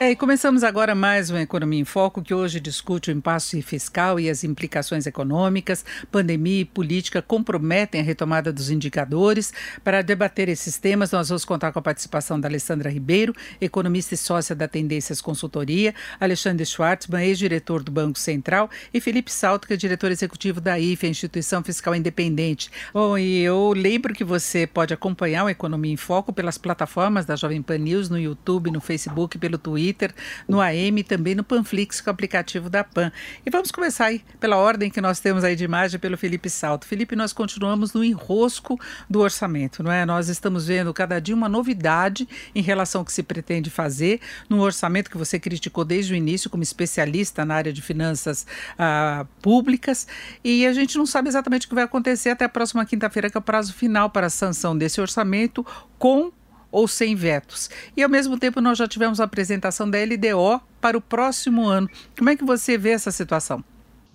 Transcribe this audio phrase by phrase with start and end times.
[0.00, 4.20] É, e começamos agora mais uma Economia em Foco, que hoje discute o impasse fiscal
[4.20, 5.84] e as implicações econômicas.
[6.08, 9.52] Pandemia e política comprometem a retomada dos indicadores.
[9.82, 14.16] Para debater esses temas, nós vamos contar com a participação da Alessandra Ribeiro, economista e
[14.16, 19.76] sócia da Tendências Consultoria, Alexandre Schwartzman, ex-diretor do Banco Central, e Felipe Salto, que é
[19.76, 22.70] diretor executivo da IFE, Instituição Fiscal Independente.
[22.94, 27.34] Bom, e eu lembro que você pode acompanhar o Economia em Foco pelas plataformas da
[27.34, 30.14] Jovem Pan News, no YouTube, no Facebook, pelo Twitter Twitter,
[30.46, 33.10] no AM e também no Panflix, com o aplicativo da PAN.
[33.44, 36.86] E vamos começar aí pela ordem que nós temos aí de imagem pelo Felipe Salto.
[36.86, 40.04] Felipe, nós continuamos no enrosco do orçamento, não é?
[40.04, 44.60] Nós estamos vendo cada dia uma novidade em relação ao que se pretende fazer no
[44.60, 48.46] orçamento que você criticou desde o início como especialista na área de finanças
[48.78, 50.06] ah, públicas
[50.44, 53.36] e a gente não sabe exatamente o que vai acontecer até a próxima quinta-feira, que
[53.36, 55.64] é o prazo final para a sanção desse orçamento
[55.98, 56.30] com
[56.70, 57.70] ou sem vetos.
[57.96, 61.88] E ao mesmo tempo nós já tivemos a apresentação da LDO para o próximo ano.
[62.16, 63.64] Como é que você vê essa situação?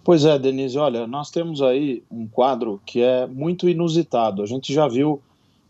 [0.03, 4.43] Pois é, Denise, olha, nós temos aí um quadro que é muito inusitado.
[4.43, 5.21] A gente já viu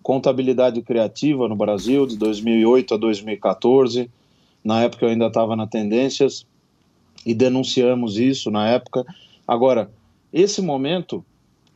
[0.01, 4.09] contabilidade criativa no Brasil de 2008 a 2014.
[4.63, 6.45] Na época eu ainda estava na Tendências
[7.25, 9.05] e denunciamos isso na época.
[9.47, 9.89] Agora,
[10.31, 11.23] esse momento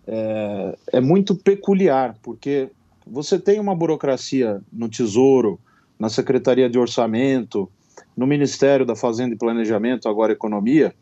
[0.08, 2.70] é, é muito peculiar, porque
[3.12, 5.60] você tem uma burocracia no Tesouro,
[6.00, 7.70] na Secretaria de Orçamento,
[8.16, 10.94] no Ministério da Fazenda e Planejamento, agora Economia,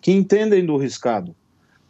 [0.00, 1.34] que entendem do riscado.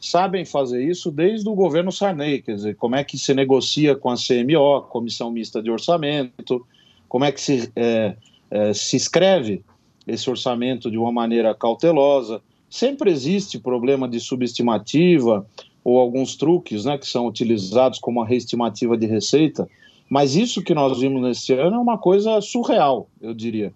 [0.00, 4.10] Sabem fazer isso desde o governo Sarney, quer dizer, como é que se negocia com
[4.10, 6.64] a CMO, Comissão Mista de Orçamento,
[7.08, 8.14] como é que se, é,
[8.50, 9.64] é, se escreve
[10.06, 12.40] esse orçamento de uma maneira cautelosa.
[12.70, 15.46] Sempre existe problema de subestimativa,
[15.88, 19.66] ou alguns truques né, que são utilizados como a reestimativa de receita,
[20.06, 23.72] mas isso que nós vimos nesse ano é uma coisa surreal, eu diria.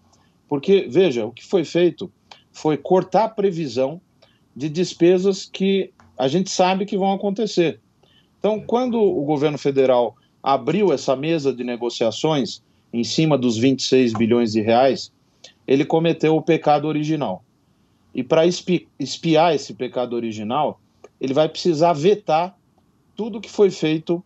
[0.46, 2.12] Porque, veja, o que foi feito
[2.52, 3.98] foi cortar a previsão
[4.54, 7.80] de despesas que a gente sabe que vão acontecer.
[8.38, 12.62] Então, quando o governo federal abriu essa mesa de negociações
[12.92, 15.10] em cima dos 26 bilhões de reais,
[15.66, 17.42] ele cometeu o pecado original.
[18.14, 20.78] E para espiar esse pecado original,
[21.22, 22.58] ele vai precisar vetar
[23.14, 24.20] tudo que foi feito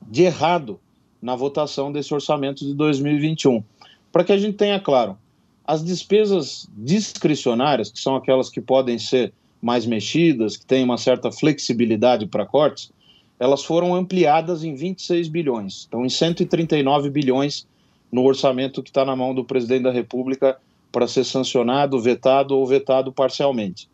[0.00, 0.78] de errado
[1.20, 3.64] na votação desse orçamento de 2021.
[4.12, 5.18] Para que a gente tenha claro,
[5.66, 11.32] as despesas discricionárias, que são aquelas que podem ser mais mexidas, que têm uma certa
[11.32, 12.92] flexibilidade para cortes,
[13.36, 17.66] elas foram ampliadas em 26 bilhões, então em 139 bilhões
[18.12, 20.58] no orçamento que está na mão do presidente da República
[20.92, 23.88] para ser sancionado, vetado ou vetado parcialmente.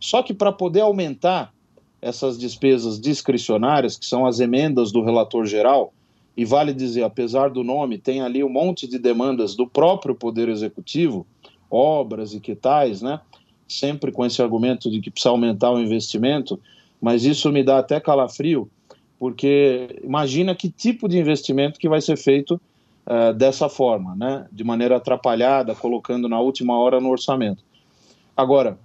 [0.00, 1.52] Só que para poder aumentar
[2.00, 5.92] essas despesas discricionárias, que são as emendas do relator geral,
[6.36, 10.48] e vale dizer, apesar do nome, tem ali um monte de demandas do próprio Poder
[10.48, 11.26] Executivo,
[11.68, 13.20] obras e que tais, né?
[13.66, 16.58] Sempre com esse argumento de que precisa aumentar o investimento,
[17.00, 18.70] mas isso me dá até calafrio,
[19.18, 22.60] porque imagina que tipo de investimento que vai ser feito
[23.04, 24.46] uh, dessa forma, né?
[24.52, 27.64] De maneira atrapalhada, colocando na última hora no orçamento.
[28.36, 28.78] Agora,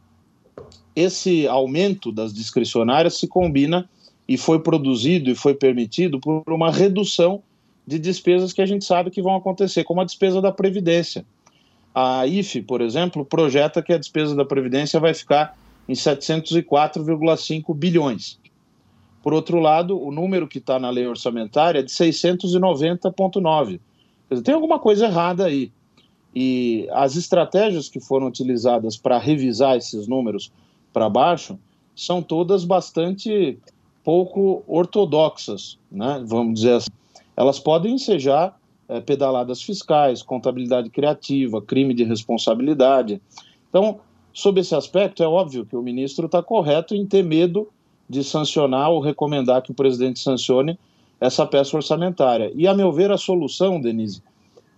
[0.96, 3.90] esse aumento das discricionárias se combina
[4.28, 7.41] e foi produzido e foi permitido por uma redução
[7.86, 11.25] de despesas que a gente sabe que vão acontecer, como a despesa da Previdência.
[11.94, 18.40] A IFE, por exemplo, projeta que a despesa da Previdência vai ficar em 704,5 bilhões.
[19.22, 23.80] Por outro lado, o número que está na lei orçamentária é de 690,9.
[24.44, 25.72] Tem alguma coisa errada aí.
[26.35, 30.51] E as estratégias que foram utilizadas para revisar esses números
[30.91, 31.59] para baixo
[31.95, 33.57] são todas bastante
[34.03, 36.24] pouco ortodoxas, né?
[36.25, 36.89] vamos dizer assim.
[37.38, 38.57] Elas podem ensejar
[38.88, 43.21] é, pedaladas fiscais, contabilidade criativa, crime de responsabilidade.
[43.69, 44.00] Então,
[44.33, 47.69] sob esse aspecto, é óbvio que o ministro está correto em ter medo
[48.09, 50.77] de sancionar ou recomendar que o presidente sancione
[51.19, 52.51] essa peça orçamentária.
[52.53, 54.21] E, a meu ver, a solução, Denise,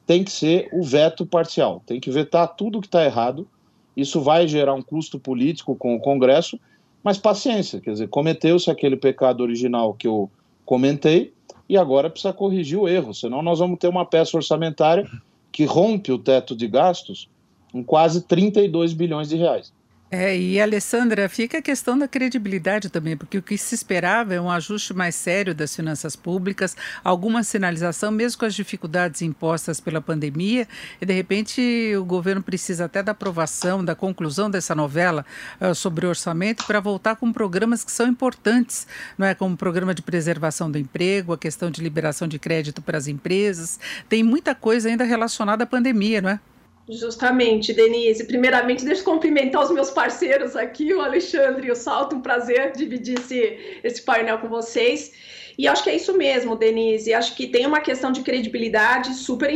[0.05, 1.81] tem que ser o veto parcial.
[1.85, 3.47] Tem que vetar tudo que está errado
[3.95, 6.59] isso vai gerar um custo político com o Congresso
[7.03, 10.29] Mas paciência, quer dizer, cometeu-se aquele pecado original que eu
[10.65, 11.33] comentei
[11.69, 15.07] e agora precisa corrigir o erro, senão nós vamos ter uma peça orçamentária
[15.51, 17.29] que rompe o teto de gastos
[17.73, 19.71] em quase 32 bilhões de reais.
[20.17, 24.39] É, e Alessandra, fica a questão da credibilidade também, porque o que se esperava é
[24.39, 26.73] um ajuste mais sério das finanças públicas,
[27.03, 30.69] alguma sinalização, mesmo com as dificuldades impostas pela pandemia,
[31.01, 31.61] e de repente
[31.99, 35.25] o governo precisa até da aprovação, da conclusão dessa novela
[35.59, 39.35] uh, sobre orçamento para voltar com programas que são importantes, não é?
[39.35, 43.07] Como o programa de preservação do emprego, a questão de liberação de crédito para as
[43.09, 43.77] empresas,
[44.07, 46.39] tem muita coisa ainda relacionada à pandemia, não é?
[46.87, 48.25] Justamente, Denise.
[48.25, 52.15] Primeiramente, deixa eu cumprimentar os meus parceiros aqui, o Alexandre e o Salto.
[52.15, 55.11] Um prazer dividir esse, esse painel com vocês.
[55.57, 57.13] E acho que é isso mesmo, Denise.
[57.13, 59.49] Acho que tem uma questão de credibilidade super,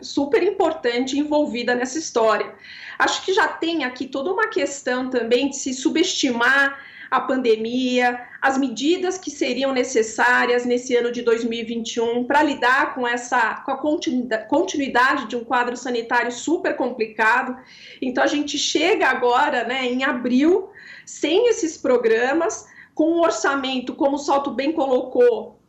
[0.00, 2.54] super importante envolvida nessa história.
[2.98, 6.78] Acho que já tem aqui toda uma questão também de se subestimar
[7.10, 13.56] a pandemia, as medidas que seriam necessárias nesse ano de 2021 para lidar com essa
[13.64, 17.56] com a continuidade de um quadro sanitário super complicado.
[18.00, 20.70] Então a gente chega agora, né, em abril,
[21.04, 25.60] sem esses programas, com um orçamento, como o Salto bem colocou,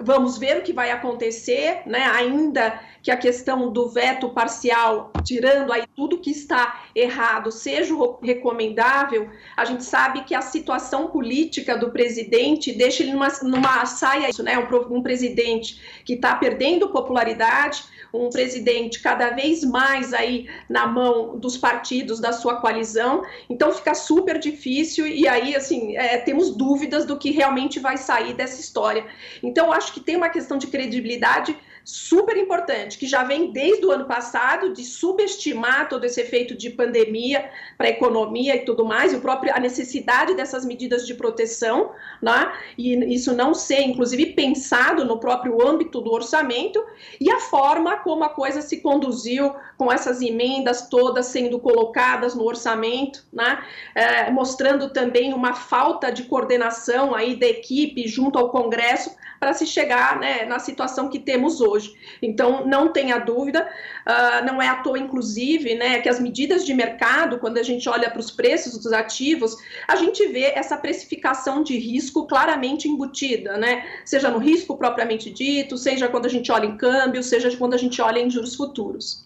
[0.00, 2.04] vamos ver o que vai acontecer, né?
[2.14, 9.28] Ainda que a questão do veto parcial, tirando aí tudo que está errado, seja recomendável,
[9.56, 14.58] a gente sabe que a situação política do presidente deixa ele numa, numa saia, né?
[14.58, 21.38] Um, um presidente que está perdendo popularidade, um presidente cada vez mais aí na mão
[21.38, 27.04] dos partidos da sua coalizão, então fica super difícil e aí, assim, é, temos dúvidas
[27.04, 29.06] do que realmente vai sair dessa história.
[29.42, 33.90] Então, acho que tem uma questão de credibilidade super importante, que já vem desde o
[33.90, 39.12] ano passado, de subestimar todo esse efeito de pandemia para a economia e tudo mais,
[39.12, 42.52] e o próprio, a necessidade dessas medidas de proteção, né?
[42.78, 46.84] e isso não ser, inclusive, pensado no próprio âmbito do orçamento,
[47.20, 52.44] e a forma como a coisa se conduziu com essas emendas todas sendo colocadas no
[52.44, 53.64] orçamento, né?
[53.94, 59.10] É, mostrando também uma falta de coordenação aí da equipe junto ao Congresso
[59.42, 61.96] para se chegar né, na situação que temos hoje.
[62.22, 63.68] Então, não tenha dúvida,
[64.06, 67.88] uh, não é à toa, inclusive, né, que as medidas de mercado, quando a gente
[67.88, 69.56] olha para os preços dos ativos,
[69.88, 73.84] a gente vê essa precificação de risco claramente embutida, né?
[74.04, 77.78] Seja no risco propriamente dito, seja quando a gente olha em câmbio, seja quando a
[77.78, 79.24] gente olha em juros futuros.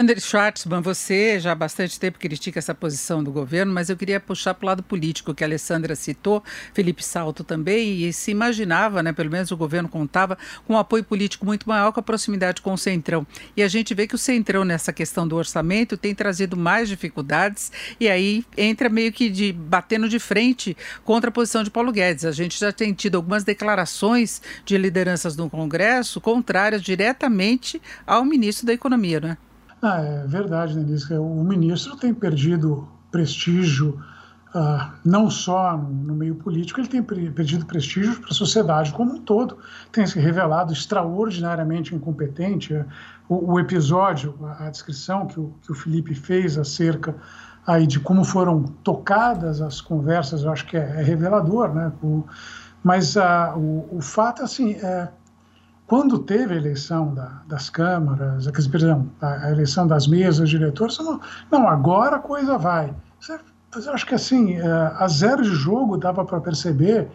[0.00, 4.18] André Schwartzman, você já há bastante tempo critica essa posição do governo, mas eu queria
[4.18, 6.42] puxar para o lado político, que a Alessandra citou,
[6.72, 11.04] Felipe Salto também, e se imaginava, né, pelo menos o governo contava, com um apoio
[11.04, 13.26] político muito maior com a proximidade com o Centrão.
[13.54, 17.70] E a gente vê que o Centrão, nessa questão do orçamento, tem trazido mais dificuldades,
[18.00, 20.74] e aí entra meio que de batendo de frente
[21.04, 22.24] contra a posição de Paulo Guedes.
[22.24, 28.64] A gente já tem tido algumas declarações de lideranças no Congresso contrárias diretamente ao ministro
[28.64, 29.36] da Economia, né?
[29.82, 31.14] Ah, é verdade, Denise.
[31.14, 33.98] O ministro tem perdido prestígio,
[34.54, 39.22] uh, não só no meio político, ele tem perdido prestígio para a sociedade como um
[39.22, 39.58] todo.
[39.90, 42.74] Tem se revelado extraordinariamente incompetente.
[43.28, 47.14] O, o episódio, a, a descrição que o, que o Felipe fez acerca
[47.66, 51.92] aí de como foram tocadas as conversas, eu acho que é, é revelador, né?
[52.02, 52.24] O,
[52.82, 55.08] mas uh, o, o fato, assim, é,
[55.90, 61.20] quando teve a eleição da, das câmaras, perdão, a eleição das mesas diretores, não,
[61.50, 62.94] não agora a coisa vai.
[63.74, 67.08] Eu acho que assim, é, a zero de jogo dava para perceber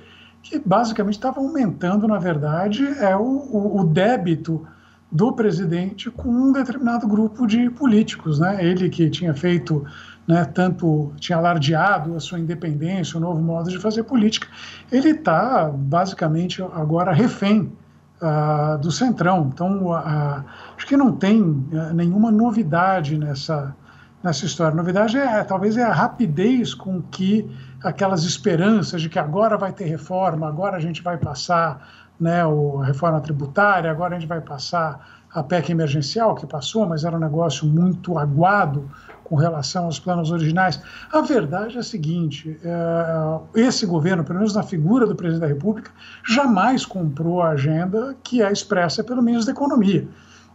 [0.44, 4.68] que basicamente estava aumentando, na verdade, é o, o, débito
[5.10, 8.58] do presidente com um determinado grupo de políticos, né?
[8.60, 9.86] Ele que tinha feito,
[10.28, 14.50] né, tanto tinha alardeado a sua independência, o novo modo de fazer política,
[14.92, 17.72] ele está basicamente agora refém
[18.22, 19.50] uh, do Centrão.
[19.54, 20.44] Então, uh,
[20.76, 21.42] acho que não tem
[21.94, 23.76] nenhuma novidade nessa,
[24.24, 24.76] nessa história.
[24.76, 27.50] Novidade é, talvez, é a rapidez com que
[27.84, 31.88] aquelas esperanças de que agora vai ter reforma, agora a gente vai passar
[32.20, 37.04] né, a reforma tributária, agora a gente vai passar a PEC emergencial, que passou, mas
[37.04, 38.90] era um negócio muito aguado
[39.26, 40.82] com relação aos planos originais.
[41.12, 45.48] A verdade é a seguinte: é, esse governo, pelo menos na figura do presidente da
[45.48, 45.92] República,
[46.26, 50.08] jamais comprou a agenda que é expressa pelo ministro da Economia.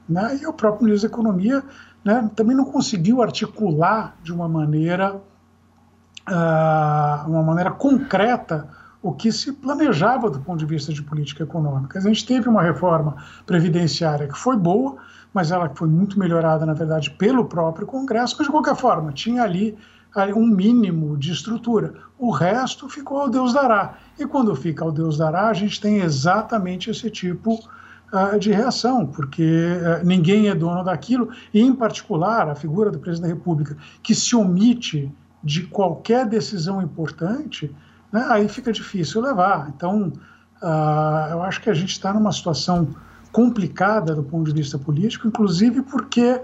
[0.09, 0.39] Né?
[0.41, 1.63] E o próprio ministro da Economia
[2.03, 5.17] né, também não conseguiu articular de uma maneira,
[6.27, 11.99] uh, uma maneira concreta o que se planejava do ponto de vista de política econômica.
[11.99, 13.17] A gente teve uma reforma
[13.47, 14.97] previdenciária que foi boa,
[15.33, 19.43] mas ela foi muito melhorada, na verdade, pelo próprio Congresso, mas de qualquer forma, tinha
[19.43, 19.77] ali
[20.35, 21.95] um mínimo de estrutura.
[22.19, 23.95] O resto ficou ao Deus dará.
[24.19, 27.55] E quando fica ao Deus dará, a gente tem exatamente esse tipo
[28.13, 32.99] uh, de reação, porque uh, ninguém é dono daquilo, e em particular a figura do
[32.99, 35.11] presidente da República, que se omite
[35.43, 37.75] de qualquer decisão importante,
[38.13, 39.71] né, aí fica difícil levar.
[39.75, 40.13] Então,
[40.63, 42.89] uh, eu acho que a gente está numa situação
[43.33, 46.41] complicada do ponto de vista político, inclusive porque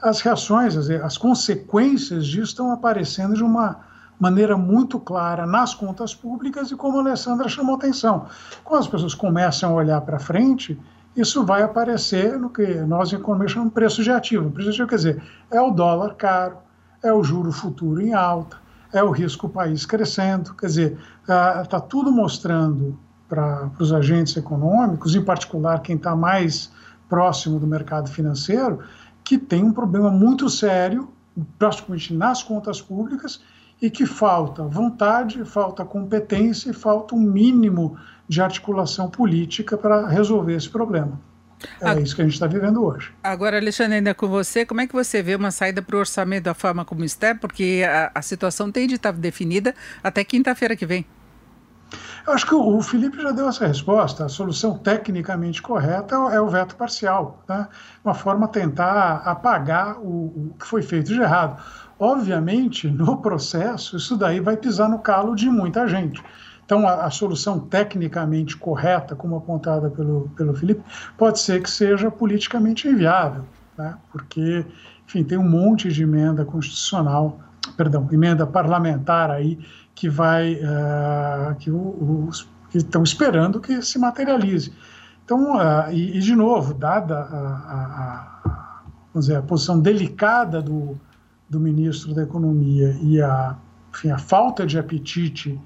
[0.00, 3.80] as reações, as, as consequências disso estão aparecendo de uma
[4.18, 8.26] maneira muito clara nas contas públicas e como a Alessandra chamou atenção.
[8.64, 10.78] Quando as pessoas começam a olhar para frente,
[11.16, 14.50] isso vai aparecer no que nós em economia chamamos de preço de ativo.
[14.50, 16.58] Preço de ativo quer dizer, é o dólar caro,
[17.02, 18.56] é o juro futuro em alta,
[18.92, 25.22] é o risco país crescendo, quer dizer, está tudo mostrando para os agentes econômicos, em
[25.22, 26.72] particular quem está mais
[27.08, 28.80] próximo do mercado financeiro,
[29.22, 31.08] que tem um problema muito sério,
[31.58, 33.40] praticamente nas contas públicas,
[33.80, 40.54] e que falta vontade, falta competência e falta um mínimo de articulação política para resolver
[40.54, 41.20] esse problema.
[41.80, 42.00] É a...
[42.00, 43.12] isso que a gente está vivendo hoje.
[43.22, 46.44] Agora, Alexandre, ainda com você, como é que você vê uma saída para o orçamento
[46.44, 47.34] da forma como está?
[47.34, 51.04] Porque a, a situação tem de estar definida até quinta-feira que vem.
[52.26, 54.26] Eu acho que o Felipe já deu essa resposta.
[54.26, 57.66] A solução tecnicamente correta é o veto parcial, né?
[58.04, 61.62] uma forma de tentar apagar o, o que foi feito de errado.
[61.98, 66.22] Obviamente, no processo, isso daí vai pisar no calo de muita gente.
[66.68, 70.82] Então, a, a, solução tecnicamente correta, como apontada pelo, pelo Felipe,
[71.16, 73.46] pode ser que seja politicamente inviável,
[73.78, 73.96] né?
[74.12, 74.66] porque,
[75.06, 77.40] enfim, tem um monte de emenda constitucional,
[77.74, 79.58] perdão, emenda parlamentar aí
[79.94, 84.70] que vai uh, que os que estão esperando que se materialize.
[85.24, 88.82] Então, uh, e, e, de novo, dada a, a, a,
[89.14, 91.00] vamos dizer, a posição delicada do,
[91.48, 93.56] do ministro da Economia e a,
[93.90, 95.58] enfim, a falta de apetite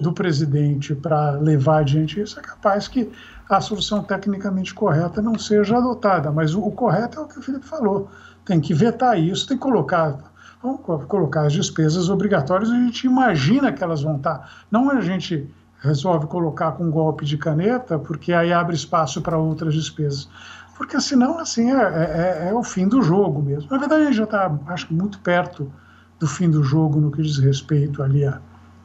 [0.00, 3.10] do presidente para levar adiante isso, é capaz que
[3.48, 6.30] a solução tecnicamente correta não seja adotada.
[6.30, 8.08] Mas o, o correto é o que o Felipe falou:
[8.44, 10.30] tem que vetar isso, tem que colocar
[10.62, 14.66] Vamos colocar as despesas obrigatórias, a gente imagina que elas vão estar.
[14.70, 15.48] Não a gente
[15.80, 20.28] resolve colocar com um golpe de caneta, porque aí abre espaço para outras despesas.
[20.76, 23.70] Porque senão, assim, é, é, é, o fim do jogo mesmo.
[23.70, 25.72] Na verdade, a gente já está, acho muito perto
[26.18, 28.40] do fim do jogo no que diz respeito ali a,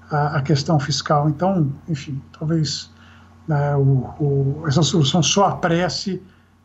[0.09, 1.29] a, a questão fiscal.
[1.29, 2.91] Então, enfim, talvez
[3.47, 6.21] né, o, o, essa solução só apresse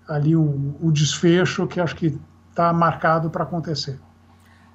[0.09, 2.19] ali o, o desfecho que acho que
[2.51, 3.99] está marcado para acontecer.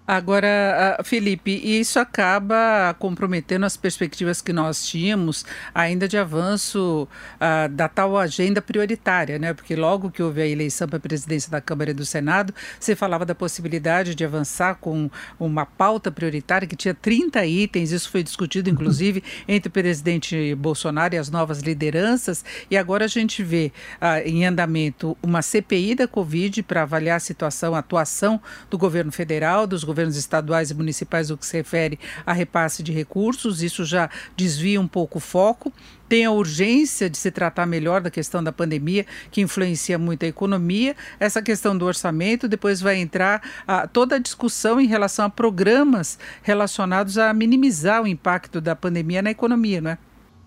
[0.08, 5.44] Agora, Felipe, isso acaba comprometendo as perspectivas que nós tínhamos
[5.74, 7.08] ainda de avanço
[7.38, 9.52] uh, da tal agenda prioritária, né?
[9.56, 12.96] Porque logo que houve a eleição para a presidência da Câmara e do Senado, você
[12.96, 15.10] falava da possibilidade de avançar com
[15.40, 21.16] uma pauta prioritária que tinha 30 itens, isso foi discutido inclusive entre o presidente Bolsonaro
[21.16, 26.08] e as novas lideranças, e agora a gente vê uh, em andamento uma CPI da
[26.08, 30.74] Covid para avaliar a situação, a atuação do governo federal, dos governos governos estaduais e
[30.74, 35.22] municipais no que se refere a repasse de recursos, isso já desvia um pouco o
[35.22, 35.72] foco.
[36.10, 40.28] Tem a urgência de se tratar melhor da questão da pandemia, que influencia muito a
[40.28, 45.30] economia, essa questão do orçamento, depois vai entrar a, toda a discussão em relação a
[45.30, 49.98] programas relacionados a minimizar o impacto da pandemia na economia, não é?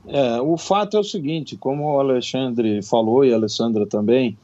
[0.06, 4.38] É, o fato é o seguinte, como o Alexandre falou e a Alessandra também,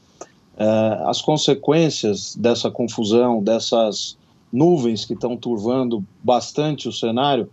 [0.57, 4.17] é, as consequências dessa confusão, dessas
[4.55, 7.49] nuvens que estão turvando bastante o cenário,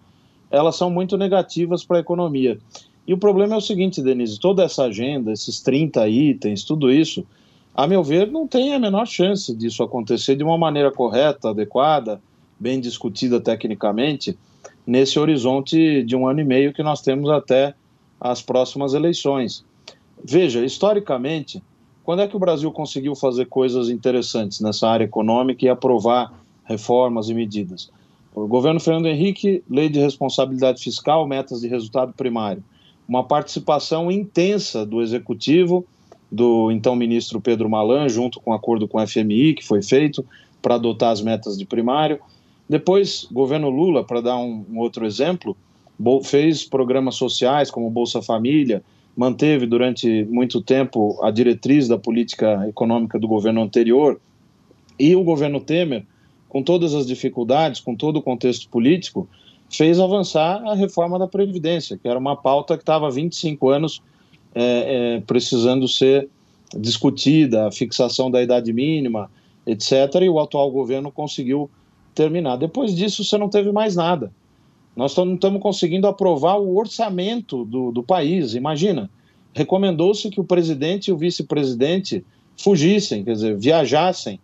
[0.51, 2.59] elas são muito negativas para a economia.
[3.07, 7.27] E o problema é o seguinte, Denise, toda essa agenda, esses 30 itens, tudo isso,
[7.75, 12.21] a meu ver, não tem a menor chance disso acontecer de uma maneira correta, adequada,
[12.61, 14.39] bem discutida tecnicamente,
[14.87, 17.75] nesse horizonte de um ano e meio que nós temos até
[18.21, 19.65] as próximas eleições.
[20.25, 21.61] Veja, historicamente,
[22.05, 27.29] quando é que o Brasil conseguiu fazer coisas interessantes nessa área econômica e aprovar reformas
[27.29, 27.91] e medidas.
[28.35, 32.65] O governo Fernando Henrique, lei de responsabilidade fiscal, metas de resultado primário.
[33.07, 35.85] Uma participação intensa do executivo,
[36.31, 40.25] do então ministro Pedro Malan, junto com o acordo com o FMI que foi feito
[40.63, 42.19] para adotar as metas de primário.
[42.67, 45.55] Depois, governo Lula, para dar um, um outro exemplo,
[46.25, 48.83] fez programas sociais como Bolsa Família,
[49.15, 54.19] manteve durante muito tempo a diretriz da política econômica do governo anterior.
[54.99, 56.07] E o governo Temer
[56.53, 59.27] com todas as dificuldades, com todo o contexto político,
[59.71, 64.03] fez avançar a reforma da Previdência, que era uma pauta que estava há 25 anos
[64.55, 66.29] é, é, precisando ser
[66.79, 69.31] discutida, a fixação da idade mínima,
[69.67, 69.93] etc.
[70.21, 71.71] E o atual governo conseguiu
[72.15, 72.57] terminar.
[72.57, 74.31] Depois disso, você não teve mais nada.
[74.95, 78.55] Nós não estamos conseguindo aprovar o orçamento do, do país.
[78.55, 79.09] Imagina,
[79.55, 82.23] recomendou-se que o presidente e o vice-presidente
[82.59, 84.39] fugissem, quer dizer, viajassem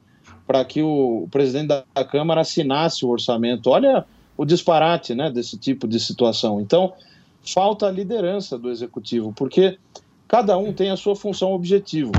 [0.49, 3.69] para que o presidente da Câmara assinasse o orçamento.
[3.69, 6.59] Olha o disparate né, desse tipo de situação.
[6.59, 6.95] Então,
[7.43, 9.79] falta a liderança do executivo, porque
[10.27, 12.13] cada um tem a sua função objetivo.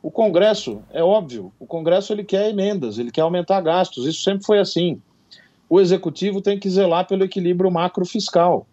[0.00, 4.44] O Congresso, é óbvio, o Congresso ele quer emendas, ele quer aumentar gastos, isso sempre
[4.44, 5.02] foi assim.
[5.68, 8.68] O executivo tem que zelar pelo equilíbrio macrofiscal.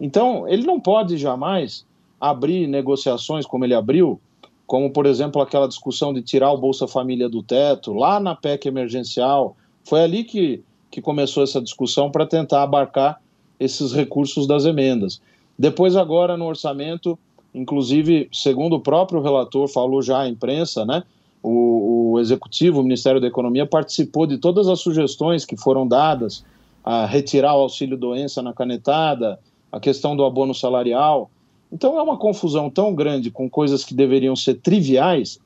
[0.00, 1.86] Então, ele não pode jamais
[2.20, 4.20] abrir negociações como ele abriu,
[4.70, 8.68] como, por exemplo, aquela discussão de tirar o Bolsa Família do teto, lá na PEC
[8.68, 9.56] emergencial.
[9.82, 13.20] Foi ali que, que começou essa discussão para tentar abarcar
[13.58, 15.20] esses recursos das emendas.
[15.58, 17.18] Depois, agora, no orçamento,
[17.52, 21.02] inclusive, segundo o próprio relator falou já à imprensa, né,
[21.42, 26.44] o, o, executivo, o Ministério da Economia, participou de todas as sugestões que foram dadas
[26.84, 29.36] a retirar o auxílio doença na canetada,
[29.72, 31.28] a questão do abono salarial.
[31.72, 35.38] Então é uma confusão tão grande com coisas que deveriam ser triviais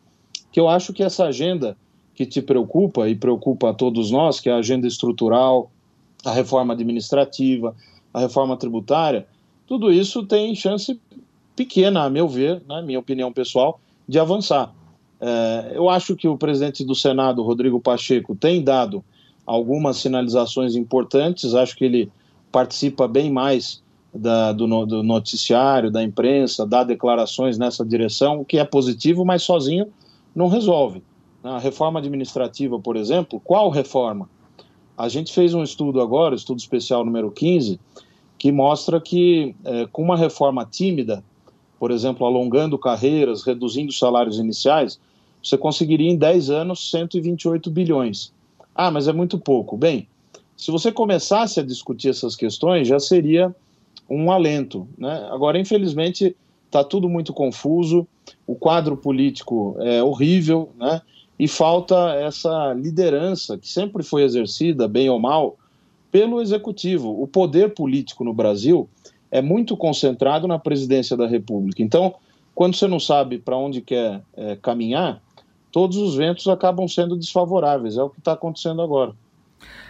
[0.51, 1.77] que eu acho que essa agenda
[2.15, 5.69] que te preocupa e preocupa a todos nós, que é a agenda estrutural,
[6.25, 7.75] a reforma administrativa,
[8.13, 9.27] a reforma tributária,
[9.67, 10.99] tudo isso tem chance
[11.57, 14.73] pequena, a meu ver, na minha opinião pessoal, de avançar.
[15.21, 19.05] É, eu acho que o presidente do Senado, Rodrigo Pacheco, tem dado
[19.45, 22.13] algumas sinalizações importantes, acho que ele
[22.53, 23.83] participa bem mais
[24.15, 29.43] da, do, do, noticiário, da imprensa, dá declarações nessa direção, o que é positivo, mas
[29.43, 29.89] sozinho
[30.35, 31.03] não resolve.
[31.43, 34.29] A reforma administrativa, por exemplo, qual reforma?
[34.97, 37.81] A gente fez um estudo agora, estudo especial número 15,
[38.39, 41.25] que mostra que é, com uma reforma tímida,
[41.79, 44.99] por exemplo, alongando carreiras, reduzindo salários iniciais,
[45.43, 48.33] você conseguiria em 10 anos 128 bilhões.
[48.75, 49.77] Ah, mas é muito pouco.
[49.77, 50.09] Bem,
[50.57, 53.55] se você começasse a discutir essas questões, já seria
[54.09, 54.89] um alento.
[54.99, 55.29] Né?
[55.31, 58.07] Agora, infelizmente, está tudo muito confuso,
[58.47, 61.01] o quadro político é horrível, né?
[61.39, 65.57] e falta essa liderança que sempre foi exercida, bem ou mal,
[66.11, 67.21] pelo executivo.
[67.21, 68.89] O poder político no Brasil
[69.31, 71.83] é muito concentrado na presidência da República.
[71.83, 72.15] Então,
[72.55, 75.21] quando você não sabe para onde quer é, caminhar,
[75.73, 77.97] todos os ventos acabam sendo desfavoráveis.
[77.97, 79.13] É o que está acontecendo agora.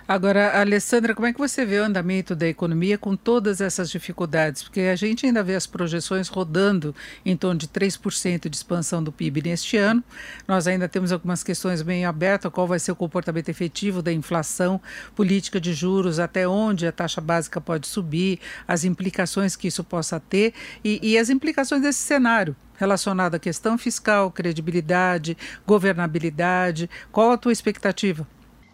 [0.06, 4.62] Agora, Alessandra, como é que você vê o andamento da economia com todas essas dificuldades?
[4.62, 9.10] Porque a gente ainda vê as projeções rodando em torno de 3% de expansão do
[9.10, 10.04] PIB neste ano.
[10.46, 14.78] Nós ainda temos algumas questões bem abertas: qual vai ser o comportamento efetivo da inflação,
[15.16, 20.20] política de juros, até onde a taxa básica pode subir, as implicações que isso possa
[20.20, 20.52] ter
[20.84, 25.34] e, e as implicações desse cenário relacionado à questão fiscal, credibilidade,
[25.66, 26.90] governabilidade.
[27.10, 28.26] Qual a tua expectativa?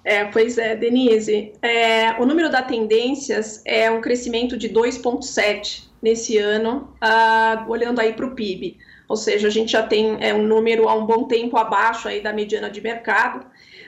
[0.05, 1.53] É, pois é, Denise.
[1.61, 8.13] É, o número da tendências é um crescimento de 2,7 nesse ano, uh, olhando aí
[8.15, 8.79] para o PIB.
[9.09, 12.23] Ou seja, a gente já tem é, um número há um bom tempo abaixo aí
[12.23, 13.45] da mediana de mercado.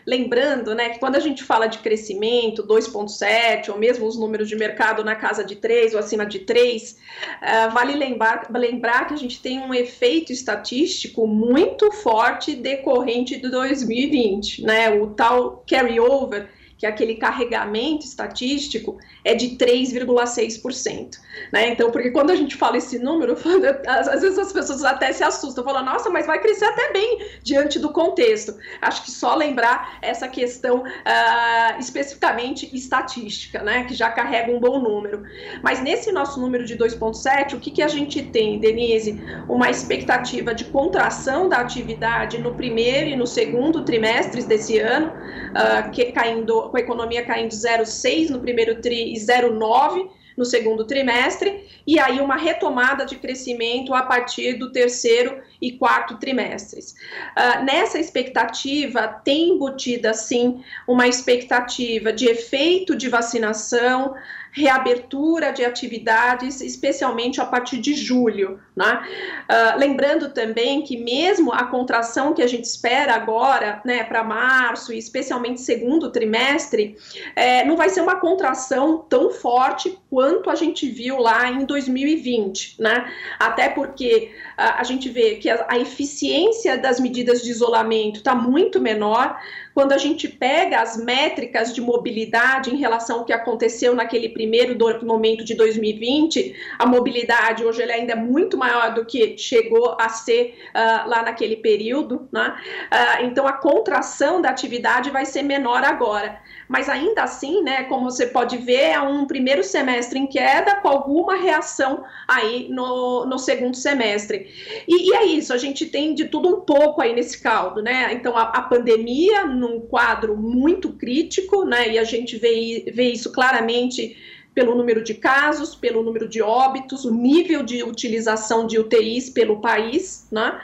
[0.06, 4.56] Lembrando né, que quando a gente fala de crescimento, 2,7, ou mesmo os números de
[4.56, 6.96] mercado na casa de 3 ou acima de 3, uh,
[7.42, 13.50] eh, vale lembrar, lembrar que a gente tem um efeito estatístico muito forte decorrente do
[13.50, 16.48] 2020, né, o tal carryover
[16.82, 21.16] que aquele carregamento estatístico é de 3,6%.
[21.52, 21.68] Né?
[21.68, 23.36] Então, porque quando a gente fala esse número,
[23.86, 27.78] às vezes as pessoas até se assustam, falam, nossa, mas vai crescer até bem diante
[27.78, 28.58] do contexto.
[28.80, 33.84] Acho que só lembrar essa questão uh, especificamente estatística, né?
[33.84, 35.22] que já carrega um bom número.
[35.62, 39.22] Mas nesse nosso número de 2,7%, o que, que a gente tem, Denise?
[39.48, 45.88] Uma expectativa de contração da atividade no primeiro e no segundo trimestres desse ano, uh,
[45.92, 51.68] que caindo com a economia caindo 0,6 no primeiro tri e 0,9 no segundo trimestre,
[51.86, 56.94] e aí uma retomada de crescimento a partir do terceiro e quarto trimestres.
[57.36, 64.14] Uh, nessa expectativa, tem embutida, sim, uma expectativa de efeito de vacinação,
[64.52, 68.60] reabertura de atividades, especialmente a partir de julho.
[68.76, 69.02] Né?
[69.50, 74.92] Uh, lembrando também que mesmo a contração que a gente espera agora, né, para março
[74.92, 76.96] e especialmente segundo trimestre,
[77.34, 82.76] é, não vai ser uma contração tão forte quanto a gente viu lá em 2020,
[82.78, 83.10] né?
[83.38, 88.34] Até porque uh, a gente vê que a, a eficiência das medidas de isolamento está
[88.34, 89.40] muito menor,
[89.72, 94.76] quando a gente pega as métricas de mobilidade em relação ao que aconteceu naquele primeiro
[95.02, 100.10] momento de 2020, a mobilidade hoje ela ainda é muito maior do que chegou a
[100.10, 102.54] ser uh, lá naquele período, né?
[102.92, 106.38] Uh, então a contração da atividade vai ser menor agora
[106.72, 110.88] mas ainda assim, né, como você pode ver, é um primeiro semestre em queda com
[110.88, 114.48] alguma reação aí no, no segundo semestre.
[114.88, 118.12] E, e, é isso, a gente tem de tudo um pouco aí nesse caldo, né?
[118.12, 123.32] Então, a, a pandemia num quadro muito crítico, né, e a gente vê, vê isso
[123.32, 124.16] claramente
[124.54, 129.60] pelo número de casos, pelo número de óbitos, o nível de utilização de UTIs pelo
[129.60, 130.60] país, né?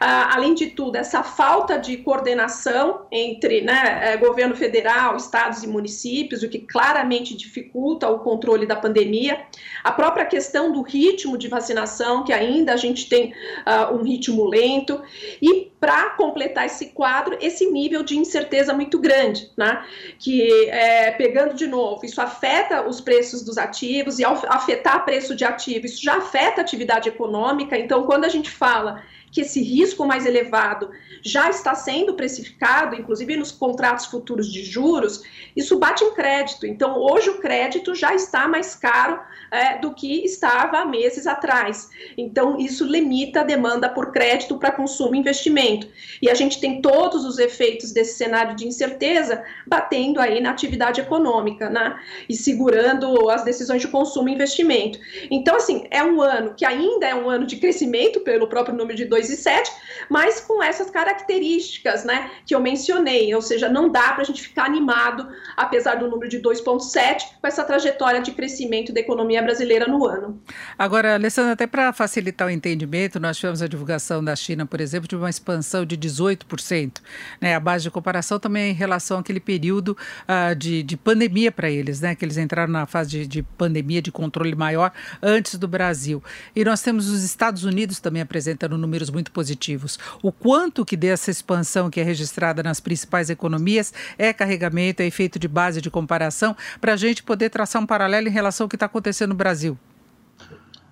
[0.00, 5.66] Ah, além de tudo, essa falta de coordenação entre né, eh, governo federal, estados e
[5.66, 9.40] municípios, o que claramente dificulta o controle da pandemia,
[9.82, 13.32] a própria questão do ritmo de vacinação, que ainda a gente tem
[13.66, 15.02] uh, um ritmo lento,
[15.42, 19.84] e para completar esse quadro, esse nível de incerteza muito grande, né?
[20.18, 25.34] Que, é, pegando de novo, isso afeta os preços dos ativos, e ao afetar preço
[25.34, 27.78] de ativo, isso já afeta a atividade econômica.
[27.78, 30.90] Então, quando a gente fala que esse risco mais elevado
[31.22, 35.22] já está sendo precificado, inclusive nos contratos futuros de juros,
[35.56, 36.66] isso bate em crédito.
[36.66, 41.90] Então, hoje o crédito já está mais caro é, do que estava meses atrás.
[42.16, 45.88] Então, isso limita a demanda por crédito para consumo e investimento.
[46.22, 51.00] E a gente tem todos os efeitos desse cenário de incerteza batendo aí na atividade
[51.00, 51.98] econômica, né?
[52.28, 54.98] E segurando as decisões de consumo e investimento.
[55.30, 58.96] Então, assim, é um ano que ainda é um ano de crescimento pelo próprio número
[58.96, 59.70] de 2 e 7,
[60.08, 64.42] mas com essas características, né, que eu mencionei, ou seja, não dá para a gente
[64.42, 69.86] ficar animado, apesar do número de 2,7, com essa trajetória de crescimento da economia brasileira
[69.86, 70.40] no ano.
[70.78, 75.08] Agora, Alessandra, até para facilitar o entendimento, nós tivemos a divulgação da China, por exemplo,
[75.08, 76.98] de uma expansão de 18%.
[77.40, 77.54] Né?
[77.54, 79.96] A base de comparação também é em relação àquele período
[80.28, 82.14] uh, de, de pandemia para eles, né?
[82.14, 86.22] que eles entraram na fase de, de pandemia, de controle maior, antes do Brasil.
[86.54, 89.98] E nós temos os Estados Unidos também apresentando números muito positivos.
[90.22, 95.38] O quanto que dessa expansão que é registrada nas principais economias é carregamento, é efeito
[95.38, 98.76] de base de comparação, para a gente poder traçar um paralelo em relação ao que
[98.76, 99.78] está acontecendo no Brasil?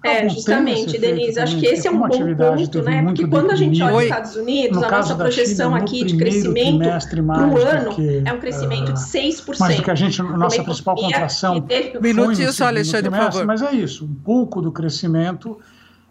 [0.06, 3.02] É, justamente, Denise, acho que esse é um bom ponto, né?
[3.02, 6.88] Porque quando a gente olha os Estados Unidos, a nossa projeção China, aqui de crescimento
[7.08, 9.56] para o ano que, é um crescimento de 6%.
[9.58, 11.66] Mas que a gente, nossa principal contração.
[12.00, 13.46] Minutinho só, Alexandre, por favor.
[13.46, 15.58] Mas é isso, um pouco do crescimento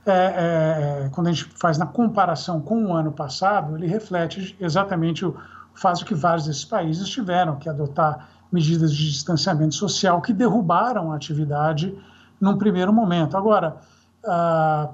[0.06, 5.26] é, é, quando a gente faz na comparação com o ano passado, ele reflete exatamente
[5.26, 5.36] o
[5.74, 11.16] fato que vários desses países tiveram que adotar medidas de distanciamento social que derrubaram a
[11.16, 11.98] atividade
[12.40, 13.36] num primeiro momento.
[13.36, 13.78] Agora,
[14.24, 14.92] ah,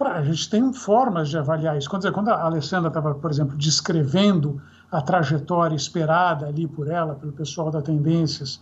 [0.00, 1.88] a gente tem formas de avaliar isso.
[1.88, 7.70] Quando a Alessandra estava, por exemplo, descrevendo a trajetória esperada ali por ela, pelo pessoal
[7.70, 8.60] da Tendências,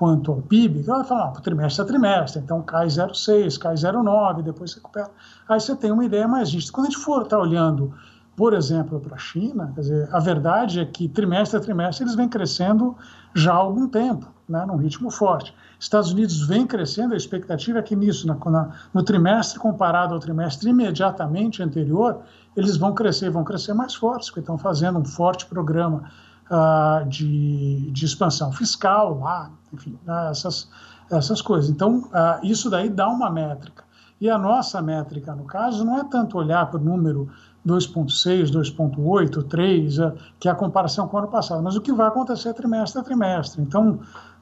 [0.00, 4.72] quanto ao PIB, ela fala, ah, trimestre a trimestre, então cai 0,6, cai 0,9, depois
[4.72, 5.10] recupera.
[5.46, 6.72] Aí você tem uma ideia mais disso.
[6.72, 7.92] Quando a gente for estar tá olhando,
[8.34, 12.30] por exemplo, para a China, dizer, a verdade é que trimestre a trimestre eles vêm
[12.30, 12.96] crescendo
[13.34, 15.54] já há algum tempo, né, num ritmo forte.
[15.78, 20.20] Estados Unidos vem crescendo, a expectativa é que nisso, na, na, no trimestre comparado ao
[20.20, 22.22] trimestre imediatamente anterior,
[22.56, 26.04] eles vão crescer, vão crescer mais fortes, porque estão fazendo um forte programa
[26.50, 30.68] uh, de, de, expansão fiscal lá, enfim, uh, essas,
[31.10, 31.70] essas coisas.
[31.70, 33.84] Então, uh, isso daí dá uma métrica.
[34.20, 37.30] E a nossa métrica, no caso, não é tanto olhar para o número
[37.66, 39.96] 2,6, 2,8, 3,
[40.38, 43.04] que é a comparação com o ano passado, mas o que vai acontecer trimestre a
[43.04, 43.62] trimestre.
[43.62, 44.00] Então,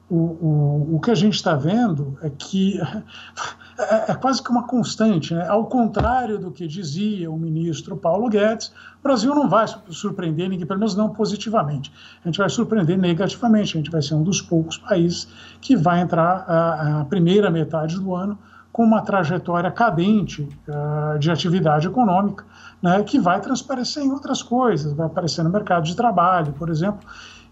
[0.09, 2.77] o, o, o que a gente está vendo é que
[3.79, 5.33] é, é, quase que uma constante.
[5.33, 5.47] Né?
[5.47, 8.67] Ao contrário do que dizia o ministro Paulo Guedes,
[8.99, 11.91] o Brasil não vai surpreender ninguém, pelo menos não positivamente.
[12.23, 13.77] A gente vai surpreender negativamente.
[13.77, 15.29] A gente vai ser um dos poucos países
[15.61, 18.37] que vai entrar a, primeira metade do ano
[18.71, 22.45] com uma trajetória cadente uh, de atividade econômica,
[22.81, 26.99] né, que vai transparecer em outras coisas, vai aparecer no mercado de trabalho, por exemplo.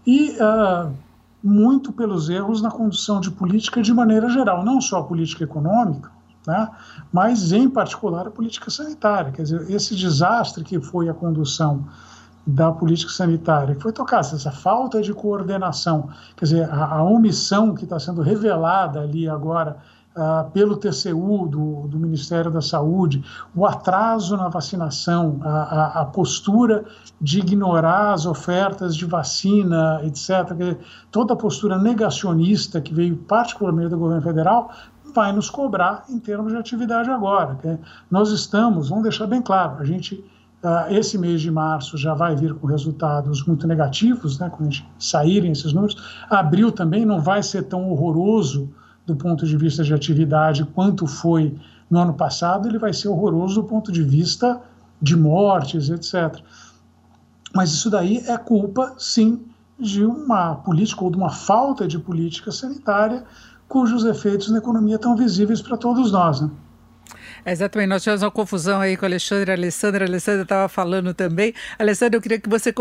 [0.06, 0.92] E uh,
[1.42, 6.10] muito pelos erros na condução de política de maneira geral, não só a política econômica,
[6.48, 6.66] né,
[7.12, 9.30] mas em particular a política sanitária.
[9.30, 11.84] Quer dizer, esse desastre que foi a condução
[12.46, 17.74] da política sanitária, que foi tocada, essa falta de coordenação, quer dizer, a, a omissão
[17.74, 19.76] que está sendo revelada ali agora
[20.16, 23.22] uh, pelo TCU do, do, Ministério da Saúde,
[23.54, 26.86] o atraso na vacinação, a, a, a, postura
[27.20, 30.78] de ignorar as ofertas de vacina, etc.,
[31.10, 34.70] toda a postura negacionista que veio particularmente do governo federal,
[35.14, 37.58] vai nos cobrar em termos de atividade agora.
[38.10, 40.24] Nós estamos, vamos deixar bem claro, a gente
[40.60, 45.52] Uh, esse mês de março já vai vir com resultados muito negativos, né, quando saírem
[45.52, 45.96] esses números.
[46.28, 48.68] Abril também não vai ser tão horroroso
[49.06, 51.56] do ponto de vista de atividade quanto foi
[51.88, 54.60] no ano passado, ele vai ser horroroso do ponto de vista
[55.00, 56.40] de mortes, etc.
[57.54, 59.40] Mas isso daí é culpa, sim,
[59.78, 63.24] de uma política ou de uma falta de política sanitária
[63.68, 66.40] cujos efeitos na economia estão visíveis para todos nós.
[66.40, 66.50] Né?
[67.44, 69.50] É, exatamente, nós tivemos uma confusão aí com a Alexandre.
[69.50, 71.54] A Alessandra, a Alessandra estava falando também.
[71.78, 72.72] Alessandra, eu queria que você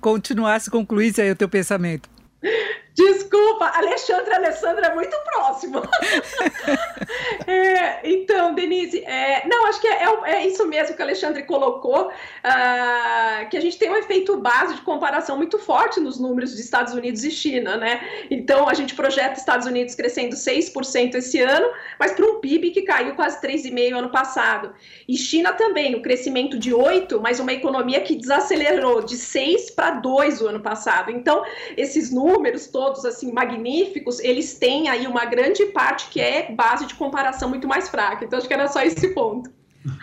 [0.00, 2.08] continuasse, concluísse aí o teu pensamento.
[2.96, 5.82] Desculpa, Alexandre Alessandra é muito próximo.
[7.46, 11.42] é, então, Denise, é, não, acho que é, é, é, isso mesmo que o Alexandre
[11.42, 16.56] colocou, uh, que a gente tem um efeito base de comparação muito forte nos números
[16.56, 18.00] de Estados Unidos e China, né?
[18.30, 21.68] Então, a gente projeta Estados Unidos crescendo 6% esse ano,
[22.00, 24.72] mas para um PIB que caiu quase 3,5% ano passado.
[25.06, 29.74] E China também, o um crescimento de 8%, mas uma economia que desacelerou de 6%
[29.74, 31.10] para 2% o ano passado.
[31.10, 31.44] Então,
[31.76, 36.86] esses números todos todos assim magníficos, eles têm aí uma grande parte que é base
[36.86, 38.24] de comparação muito mais fraca.
[38.24, 39.50] Então acho que era só esse ponto.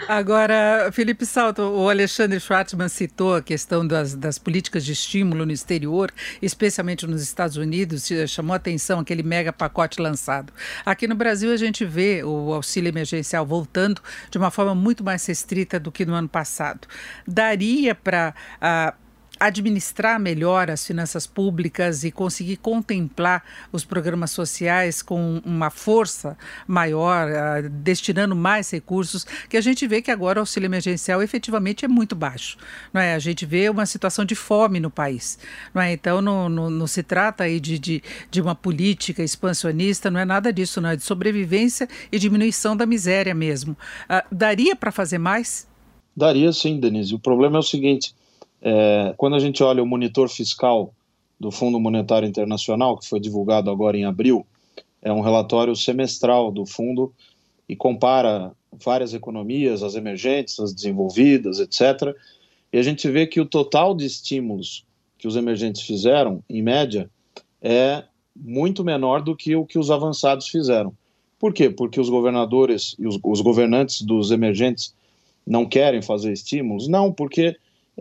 [0.07, 5.51] Agora, Felipe Salto, o Alexandre Schwartzman citou a questão das, das, políticas de estímulo no
[5.51, 6.09] exterior,
[6.41, 10.53] especialmente nos Estados Unidos, chamou a atenção aquele mega pacote lançado.
[10.85, 15.25] Aqui no Brasil, a gente vê o auxílio emergencial voltando de uma forma muito mais
[15.25, 16.87] restrita do que no ano passado.
[17.27, 18.33] Daria para.
[19.45, 27.27] Administrar melhor as finanças públicas e conseguir contemplar os programas sociais com uma força maior,
[27.27, 31.89] uh, destinando mais recursos, que a gente vê que agora o auxílio emergencial efetivamente é
[31.89, 32.57] muito baixo.
[32.93, 33.15] Não é?
[33.15, 35.37] A gente vê uma situação de fome no país.
[35.73, 35.91] Não é?
[35.91, 38.01] Então, não, não, não se trata aí de, de,
[38.31, 42.85] de uma política expansionista, não é nada disso, não é de sobrevivência e diminuição da
[42.85, 43.73] miséria mesmo.
[44.09, 45.67] Uh, daria para fazer mais?
[46.15, 47.13] Daria sim, Denise.
[47.13, 48.15] O problema é o seguinte
[48.63, 50.93] é, quando a gente olha o monitor fiscal
[51.37, 54.47] do Fundo Monetário Internacional, que foi divulgado agora em abril,
[55.01, 57.13] é um relatório semestral do fundo
[57.67, 62.15] e compara várias economias, as emergentes, as desenvolvidas, etc.
[62.71, 64.85] E a gente vê que o total de estímulos
[65.17, 67.09] que os emergentes fizeram, em média,
[67.61, 70.93] é muito menor do que o que os avançados fizeram.
[71.37, 71.69] Por quê?
[71.69, 74.95] Porque os governadores e os, os governantes dos emergentes
[75.45, 76.87] não querem fazer estímulos?
[76.87, 77.57] Não, porque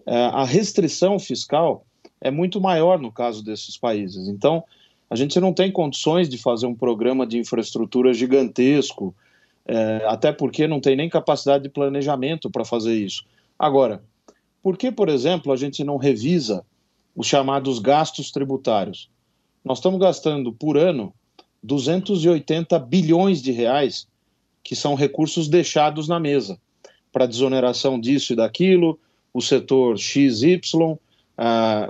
[0.07, 1.85] a restrição fiscal
[2.21, 4.29] é muito maior no caso desses países.
[4.29, 4.65] Então,
[5.11, 9.15] a gente não tem condições de fazer um programa de infraestrutura gigantesco,
[9.67, 13.25] é, até porque não tem nem capacidade de planejamento para fazer isso.
[13.59, 14.03] Agora,
[14.63, 16.65] por que, por exemplo, a gente não revisa
[17.15, 19.11] os chamados gastos tributários?
[19.65, 21.13] Nós estamos gastando por ano
[21.63, 24.09] 280 bilhões de reais,
[24.63, 26.59] que são recursos deixados na mesa
[27.13, 28.99] para desoneração disso e daquilo,
[29.33, 30.99] o setor XY, uh,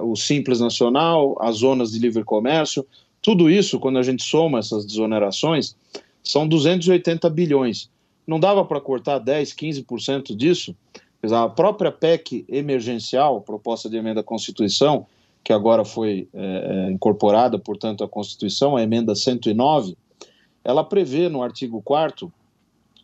[0.02, 2.86] o Simples Nacional, as zonas de livre comércio,
[3.20, 5.76] tudo isso, quando a gente soma essas desonerações,
[6.22, 7.88] são 280 bilhões.
[8.26, 10.74] Não dava para cortar 10, 15% disso?
[11.22, 15.06] A própria PEC emergencial, proposta de emenda à Constituição,
[15.44, 19.96] que agora foi é, incorporada, portanto, à Constituição, a emenda 109,
[20.64, 22.32] ela prevê no artigo 4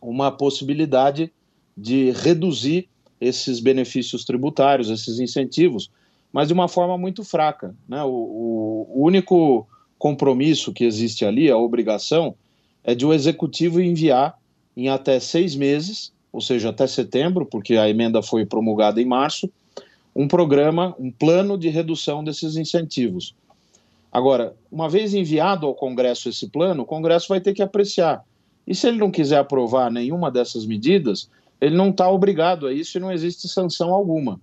[0.00, 1.32] uma possibilidade
[1.76, 2.88] de reduzir
[3.20, 5.90] esses benefícios tributários, esses incentivos,
[6.32, 7.74] mas de uma forma muito fraca.
[7.88, 8.02] Né?
[8.04, 9.66] O, o, único
[9.98, 12.34] compromisso que existe ali, a obrigação,
[12.84, 14.38] é de o executivo enviar
[14.76, 19.50] em até seis meses, ou seja, até setembro, porque a emenda foi promulgada em março,
[20.14, 23.34] um programa, um plano de redução desses incentivos.
[24.12, 28.24] Agora, uma vez enviado ao Congresso esse plano, o Congresso vai ter que apreciar.
[28.66, 32.96] E se ele não quiser aprovar nenhuma dessas medidas, ele não está obrigado a isso
[32.96, 34.40] e não existe sanção alguma.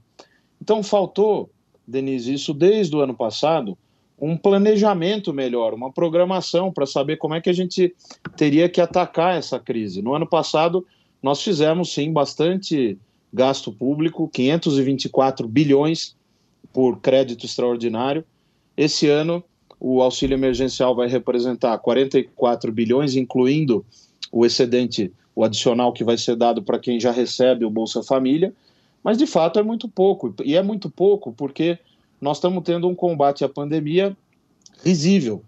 [0.62, 1.50] Então faltou,
[1.88, 3.78] Denise, isso desde o ano passado,
[4.20, 7.94] um planejamento melhor, uma programação para saber como é que a gente
[8.38, 10.02] teria que atacar essa crise.
[10.02, 10.86] No ano passado,
[11.22, 12.98] nós fizemos sim bastante
[13.34, 16.16] gasto público, 524 bilhões
[16.72, 18.24] por crédito extraordinário.
[18.78, 19.44] Esse ano,
[19.80, 23.86] o auxílio emergencial vai representar 44 bilhões, incluindo
[24.32, 28.54] o excedente o adicional que vai ser dado para quem já recebe o Bolsa Família,
[29.04, 30.34] mas de fato é muito pouco.
[30.44, 31.78] E é muito pouco porque
[32.22, 34.16] nós estamos tendo um combate à pandemia
[34.84, 35.44] risível.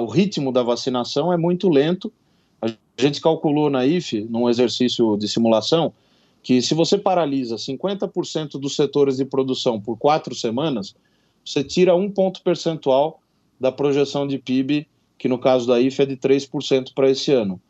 [0.00, 2.12] O ritmo da vacinação é muito lento.
[2.60, 5.92] A gente calculou na IFE, num exercício de simulação,
[6.42, 10.94] que se você paralisa 50% dos setores de produção por quatro semanas,
[11.44, 13.20] você tira um ponto percentual
[13.58, 14.86] da projeção de PIB,
[15.18, 17.60] que no caso da IFE é de 3% para esse ano.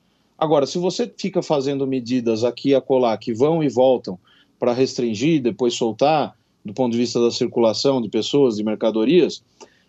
[0.40, 4.18] Agora, se você fica fazendo medidas aqui e acolá que vão e voltam
[4.58, 9.42] para restringir, depois soltar, do ponto de vista da circulação de pessoas e mercadorias,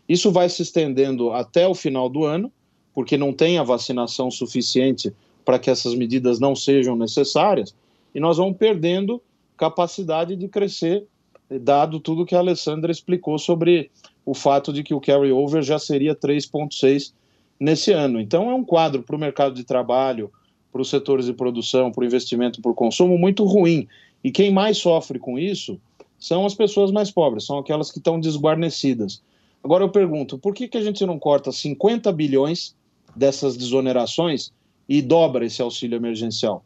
[0.10, 2.52] isso vai se estendendo até o final do ano,
[2.94, 5.14] porque não tem a vacinação suficiente
[5.46, 7.74] para que essas medidas não sejam necessárias,
[8.14, 9.22] e nós vamos perdendo
[9.56, 11.06] capacidade de crescer,
[11.50, 13.90] dado tudo que a Alessandra explicou sobre
[14.26, 17.14] o fato de que o carry-over já seria 3,6
[17.58, 18.20] nesse ano.
[18.20, 20.30] Então, é um quadro para o mercado de trabalho,
[20.72, 23.88] para os setores de produção, para o investimento, para o consumo muito ruim.
[24.24, 25.80] E quem mais sofre com isso
[26.20, 29.22] são as pessoas mais pobres, são aquelas que estão desguarnecidas.
[29.64, 32.76] Agora eu pergunto, por que, que a gente não corta 50 bilhões
[33.16, 34.52] dessas desonerações
[34.88, 36.64] e dobra esse auxílio emergencial?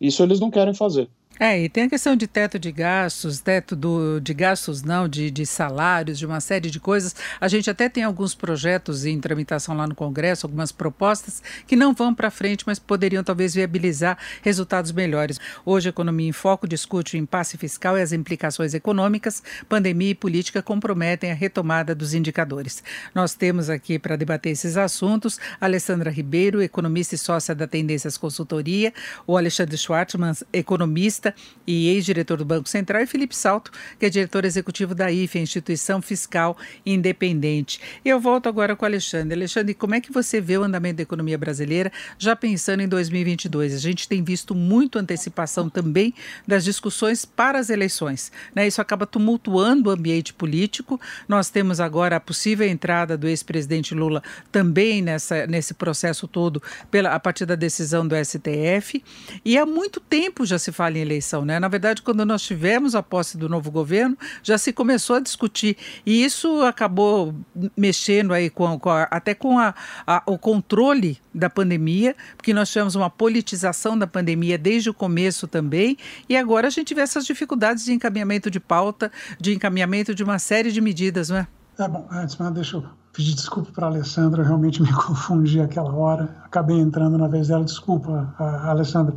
[0.00, 1.08] Isso eles não querem fazer.
[1.42, 5.30] É, e tem a questão de teto de gastos, teto do, de gastos não, de,
[5.30, 7.16] de salários, de uma série de coisas.
[7.40, 11.94] A gente até tem alguns projetos em tramitação lá no Congresso, algumas propostas que não
[11.94, 15.40] vão para frente, mas poderiam talvez viabilizar resultados melhores.
[15.64, 19.42] Hoje, Economia em Foco discute o impasse fiscal e as implicações econômicas.
[19.66, 22.84] Pandemia e política comprometem a retomada dos indicadores.
[23.14, 28.92] Nós temos aqui para debater esses assuntos Alessandra Ribeiro, economista e sócia da Tendências Consultoria,
[29.26, 31.29] o Alexandre Schwartzman, economista
[31.66, 36.02] e ex-diretor do Banco Central, e Felipe Salto, que é diretor executivo da IFE, Instituição
[36.02, 37.80] Fiscal Independente.
[38.04, 39.34] Eu volto agora com o Alexandre.
[39.34, 43.74] Alexandre, como é que você vê o andamento da economia brasileira já pensando em 2022?
[43.74, 46.14] A gente tem visto muito antecipação também
[46.46, 48.32] das discussões para as eleições.
[48.54, 48.66] Né?
[48.66, 51.00] Isso acaba tumultuando o ambiente político.
[51.28, 57.10] Nós temos agora a possível entrada do ex-presidente Lula também nessa, nesse processo todo pela,
[57.10, 59.02] a partir da decisão do STF.
[59.44, 61.60] E há muito tempo já se fala em eleição, né?
[61.60, 65.76] Na verdade, quando nós tivemos a posse do novo governo, já se começou a discutir
[66.04, 67.34] e isso acabou
[67.76, 69.74] mexendo aí com, com a, até com a,
[70.06, 75.46] a, o controle da pandemia, porque nós tivemos uma politização da pandemia desde o começo
[75.46, 75.96] também
[76.28, 80.38] e agora a gente vê essas dificuldades de encaminhamento de pauta, de encaminhamento de uma
[80.38, 81.46] série de medidas, não é?
[81.78, 85.60] É bom, antes, mas deixa eu pedir desculpa para a Alessandra, eu realmente me confundi
[85.60, 89.14] aquela hora, acabei entrando na vez dela, desculpa, a, a Alessandra.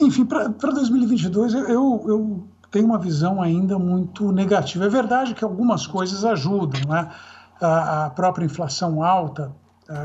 [0.00, 4.86] Enfim, para 2022 eu, eu tenho uma visão ainda muito negativa.
[4.86, 7.10] É verdade que algumas coisas ajudam, né?
[7.60, 9.52] a, própria inflação alta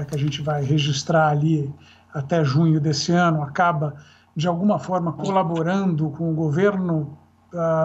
[0.07, 1.73] que a gente vai registrar ali
[2.13, 3.95] até junho desse ano acaba
[4.35, 7.17] de alguma forma colaborando com o governo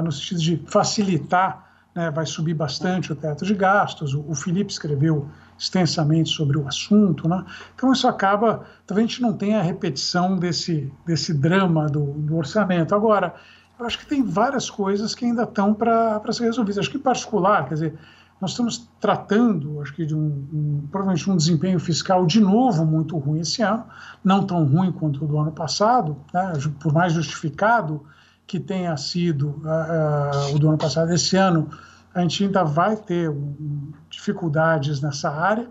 [0.03, 4.15] no sentido de facilitar, né, vai subir bastante o teto de gastos.
[4.15, 5.29] O Felipe escreveu
[5.61, 7.45] extensamente sobre o assunto, né?
[7.75, 12.39] Então isso acaba, talvez a gente não tenha a repetição desse, desse drama do, do
[12.39, 12.95] orçamento.
[12.95, 13.35] Agora,
[13.79, 16.79] eu acho que tem várias coisas que ainda estão para ser resolvidas.
[16.79, 17.99] Acho que em particular, quer dizer,
[18.41, 23.19] nós estamos tratando, acho que de um, um, provavelmente um desempenho fiscal de novo muito
[23.19, 23.85] ruim esse ano,
[24.25, 26.55] não tão ruim quanto o do ano passado, né?
[26.81, 28.03] por mais justificado
[28.47, 31.69] que tenha sido uh, uh, o do ano passado, esse ano
[32.15, 35.69] a gente ainda vai ter um, dificuldades nessa área.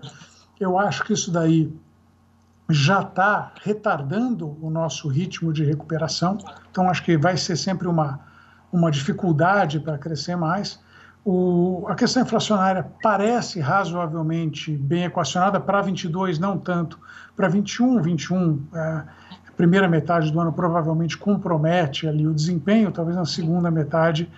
[0.60, 1.72] Eu acho que isso daí
[2.70, 6.38] já está retardando o nosso ritmo de recuperação,
[6.70, 8.20] então acho que vai ser sempre uma,
[8.72, 10.80] uma dificuldade para crescer mais.
[11.26, 17.00] O, a questão inflacionária parece razoavelmente bem equacionada para 22, não tanto
[17.36, 18.02] para 21.
[18.02, 23.70] 21, é, a primeira metade do ano provavelmente compromete ali o desempenho, talvez na segunda
[23.70, 24.32] metade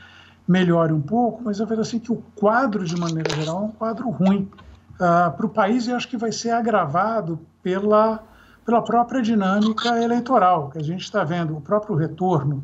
[0.47, 3.71] melhore um pouco, mas eu vejo assim que o quadro, de maneira geral, é um
[3.71, 4.49] quadro ruim.
[4.95, 8.19] Uh, para o país e acho que vai ser agravado pela,
[8.63, 12.63] pela própria dinâmica eleitoral, que a gente está vendo, o próprio retorno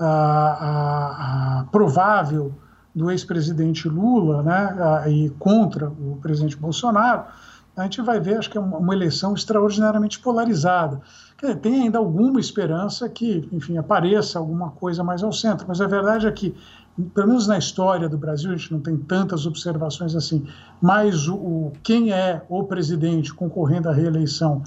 [0.00, 2.52] uh, uh, provável
[2.92, 7.24] do ex-presidente Lula né, e contra o presidente Bolsonaro,
[7.76, 11.00] a gente vai ver, acho que é uma, eleição extraordinariamente polarizada.
[11.38, 15.86] Dizer, tem ainda alguma esperança que, enfim, apareça alguma coisa mais ao centro, mas a
[15.86, 16.54] verdade é que
[17.14, 20.46] pelo menos na história do Brasil, a gente não tem tantas observações assim,
[20.80, 24.62] mas o, o quem é o presidente concorrendo à reeleição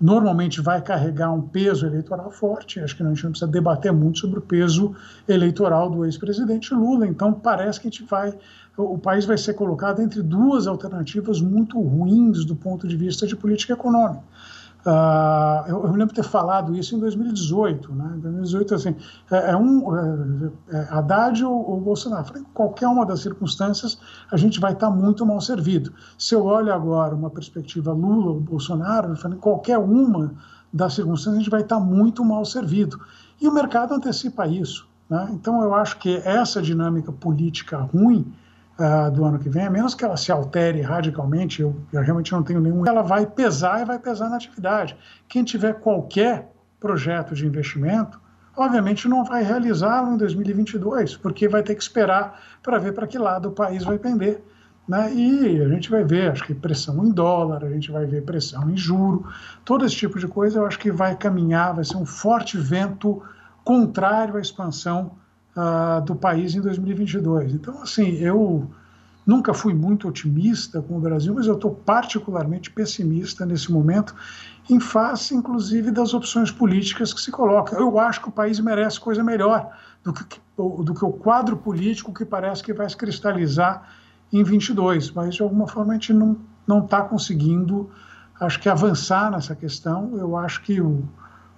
[0.00, 2.80] normalmente vai carregar um peso eleitoral forte.
[2.80, 4.94] Acho que a gente não precisa debater muito sobre o peso
[5.28, 7.06] eleitoral do ex-presidente Lula.
[7.06, 8.34] Então parece que a gente vai,
[8.76, 13.36] o país vai ser colocado entre duas alternativas muito ruins do ponto de vista de
[13.36, 14.22] política econômica.
[14.86, 17.92] Uh, eu, eu, me lembro ter falado isso em 2018.
[17.94, 18.12] Né?
[18.16, 18.96] Em 2018, assim,
[19.30, 22.24] é, é um, é, é Haddad ou, ou Bolsonaro.
[22.24, 23.98] Falei, qualquer uma das circunstâncias,
[24.30, 25.92] a gente vai estar muito mal servido.
[26.18, 30.34] Se eu olho agora uma perspectiva Lula ou Bolsonaro, eu falei, qualquer uma
[30.70, 33.00] das circunstâncias, a gente vai estar muito mal servido.
[33.40, 34.86] E o mercado antecipa isso.
[35.08, 35.30] Né?
[35.32, 38.32] Então, eu acho que essa dinâmica política ruim
[38.78, 42.32] uh, do ano que vem, a menos que ela se altere radicalmente, eu, eu realmente
[42.32, 44.96] não tenho nenhum, ela vai pesar e vai pesar na atividade.
[45.28, 48.20] Quem tiver qualquer projeto de investimento
[48.56, 53.18] obviamente não vai realizá-lo em 2022, porque vai ter que esperar para ver para que
[53.18, 54.42] lado o país vai pender.
[54.86, 55.12] Né?
[55.14, 58.70] E a gente vai ver, acho que pressão em dólar, a gente vai ver pressão
[58.70, 59.26] em juro,
[59.64, 63.22] todo esse tipo de coisa eu acho que vai caminhar, vai ser um forte vento
[63.64, 65.12] contrário à expansão
[65.56, 67.54] uh, do país em 2022.
[67.54, 68.70] Então, assim, eu
[69.26, 74.14] nunca fui muito otimista com o Brasil, mas eu estou particularmente pessimista nesse momento,
[74.68, 77.78] em face, inclusive, das opções políticas que se colocam.
[77.78, 79.70] Eu acho que o país merece coisa melhor
[80.02, 80.24] do que,
[80.56, 83.88] do que o quadro político que parece que vai se cristalizar
[84.32, 86.36] em 22, mas de alguma forma a gente não
[86.66, 87.90] não está conseguindo,
[88.40, 90.16] acho que avançar nessa questão.
[90.16, 91.04] Eu acho que o,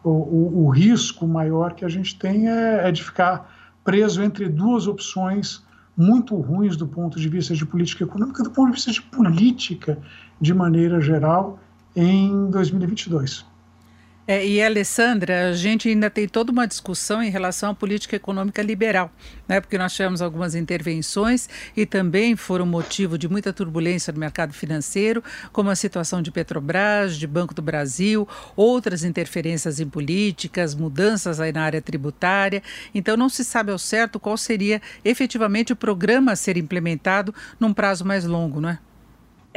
[0.04, 3.55] o, o risco maior que a gente tem é, é de ficar
[3.86, 5.64] preso entre duas opções
[5.96, 9.98] muito ruins do ponto de vista de política econômica, do ponto de vista de política
[10.40, 11.58] de maneira geral
[11.94, 13.46] em 2022.
[14.28, 18.60] É, e Alessandra, a gente ainda tem toda uma discussão em relação à política econômica
[18.60, 19.08] liberal,
[19.46, 19.60] né?
[19.60, 25.22] porque nós tivemos algumas intervenções e também foram motivo de muita turbulência no mercado financeiro,
[25.52, 31.52] como a situação de Petrobras, de Banco do Brasil, outras interferências em políticas, mudanças aí
[31.52, 32.64] na área tributária.
[32.92, 37.72] Então não se sabe ao certo qual seria efetivamente o programa a ser implementado num
[37.72, 38.78] prazo mais longo, não é?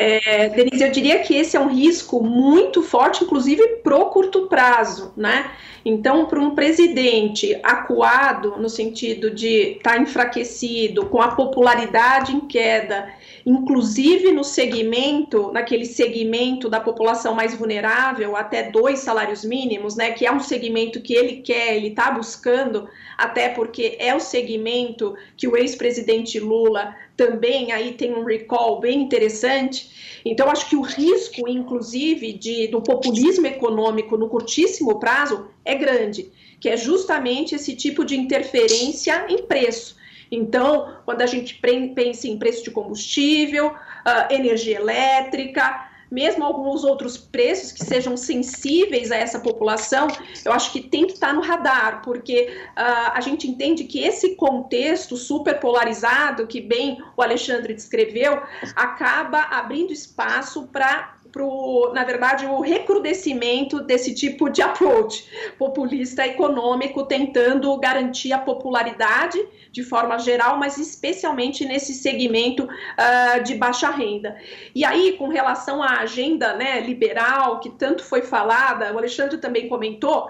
[0.01, 5.11] É, Denise, eu diria que esse é um risco muito forte, inclusive pro curto prazo,
[5.17, 5.51] né?
[5.83, 12.39] Então, para um presidente acuado, no sentido de estar tá enfraquecido, com a popularidade em
[12.39, 13.09] queda,
[13.45, 20.11] inclusive no segmento, naquele segmento da população mais vulnerável, até dois salários mínimos, né?
[20.11, 22.87] Que é um segmento que ele quer, ele está buscando,
[23.17, 29.01] até porque é o segmento que o ex-presidente Lula também aí tem um recall bem
[29.01, 30.21] interessante.
[30.23, 36.31] Então, acho que o risco, inclusive, de, do populismo econômico no curtíssimo prazo é grande,
[36.61, 39.97] que é justamente esse tipo de interferência em preço.
[40.31, 47.17] Então, quando a gente pensa em preço de combustível, uh, energia elétrica, mesmo alguns outros
[47.17, 50.07] preços que sejam sensíveis a essa população,
[50.43, 54.35] eu acho que tem que estar no radar, porque uh, a gente entende que esse
[54.35, 58.41] contexto super polarizado, que bem o Alexandre descreveu,
[58.75, 65.25] acaba abrindo espaço para pro, na verdade, o recrudescimento desse tipo de approach
[65.57, 69.39] populista econômico, tentando garantir a popularidade
[69.71, 74.37] de forma geral, mas especialmente nesse segmento uh, de baixa renda.
[74.73, 79.67] E aí, com relação à agenda né, liberal, que tanto foi falada, o Alexandre também
[79.67, 80.27] comentou,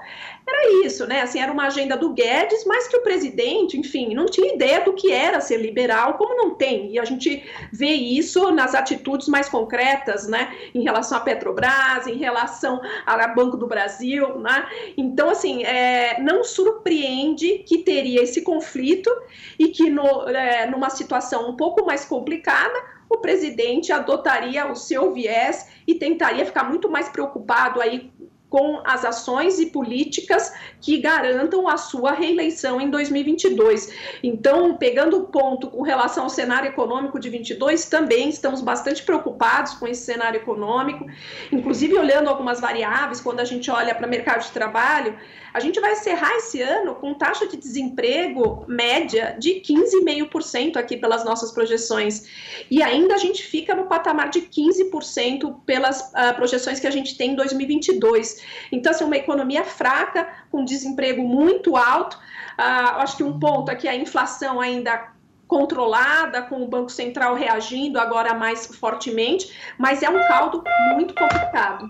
[0.50, 1.22] era isso, né?
[1.22, 4.94] Assim, era uma agenda do Guedes, mas que o presidente, enfim, não tinha ideia do
[4.94, 6.92] que era ser liberal, como não tem.
[6.92, 10.54] E a gente vê isso nas atitudes mais concretas, né?
[10.74, 14.68] Em relação à Petrobras, em relação ao Banco do Brasil, né?
[14.98, 19.10] Então, assim, é, não surpreende que teria esse conflito
[19.58, 25.12] e que no, é, numa situação um pouco mais complicada, o presidente adotaria o seu
[25.12, 28.12] viés e tentaria ficar muito mais preocupado aí
[28.50, 33.94] com as ações e políticas que garantam a sua reeleição em 2022.
[34.24, 39.74] Então, pegando o ponto com relação ao cenário econômico de 22, também estamos bastante preocupados
[39.74, 41.06] com esse cenário econômico,
[41.52, 45.16] inclusive olhando algumas variáveis, quando a gente olha para o mercado de trabalho,
[45.54, 51.26] a gente vai encerrar esse ano com taxa de desemprego média de 15,5% aqui pelas
[51.26, 52.28] nossas projeções.
[52.70, 57.18] E ainda a gente fica no patamar de 15% pelas uh, projeções que a gente
[57.18, 58.39] tem em 2022.
[58.72, 62.18] Então, assim, uma economia fraca, com desemprego muito alto.
[62.58, 65.12] Uh, acho que um ponto aqui é a inflação ainda
[65.48, 70.64] controlada, com o Banco Central reagindo agora mais fortemente, mas é um caldo
[70.94, 71.90] muito complicado.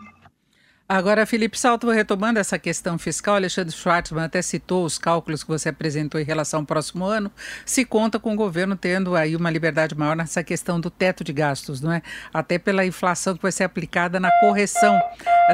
[0.92, 5.70] Agora, Felipe Salto, retomando essa questão fiscal, Alexandre Schwartzman até citou os cálculos que você
[5.70, 7.32] apresentou em relação ao próximo ano,
[7.64, 11.32] se conta com o governo tendo aí uma liberdade maior nessa questão do teto de
[11.32, 12.02] gastos, não é?
[12.34, 15.00] Até pela inflação que vai ser aplicada na correção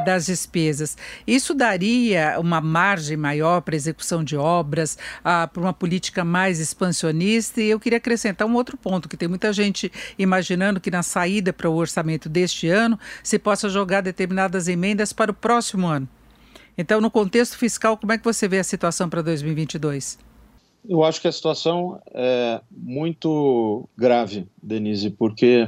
[0.06, 0.98] das despesas.
[1.28, 7.62] Isso daria uma margem maior para execução de obras, ah, para uma política mais expansionista.
[7.62, 11.52] E eu queria acrescentar um outro ponto, que tem muita gente imaginando que na saída
[11.52, 16.08] para o orçamento deste ano se possa jogar determinadas emendas para para o próximo ano.
[16.78, 20.20] Então, no contexto fiscal, como é que você vê a situação para 2022?
[20.88, 25.68] Eu acho que a situação é muito grave, Denise, porque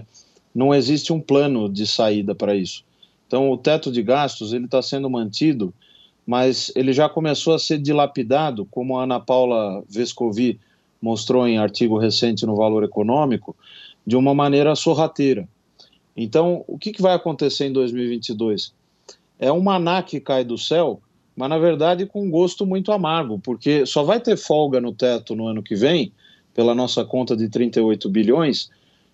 [0.53, 2.83] não existe um plano de saída para isso.
[3.25, 5.73] Então, o teto de gastos ele está sendo mantido,
[6.25, 10.59] mas ele já começou a ser dilapidado, como a Ana Paula Vescovi
[11.01, 13.55] mostrou em artigo recente no Valor Econômico,
[14.05, 15.47] de uma maneira sorrateira.
[16.15, 18.73] Então, o que, que vai acontecer em 2022?
[19.39, 21.01] É um maná que cai do céu
[21.37, 25.35] mas na verdade com um gosto muito amargo, porque só vai ter folga no teto
[25.35, 26.11] no ano que vem,
[26.51, 28.71] pela nossa conta de 38 bilhões,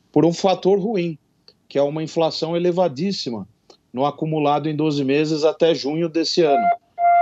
[0.09, 1.19] por um fator ruim,
[1.67, 3.45] que é uma inflação elevadíssima
[3.91, 6.65] no acumulado em 12 meses até junho desse ano.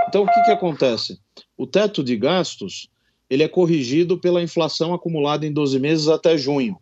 [0.06, 1.18] Então, o que, que acontece?
[1.58, 2.88] O teto de gastos
[3.28, 6.78] ele é corrigido pela inflação acumulada em 12 meses até junho.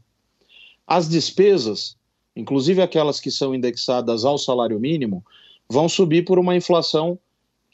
[0.87, 1.97] As despesas,
[2.37, 5.25] inclusive aquelas que são indexadas ao salário mínimo,
[5.71, 7.17] vão subir por uma inflação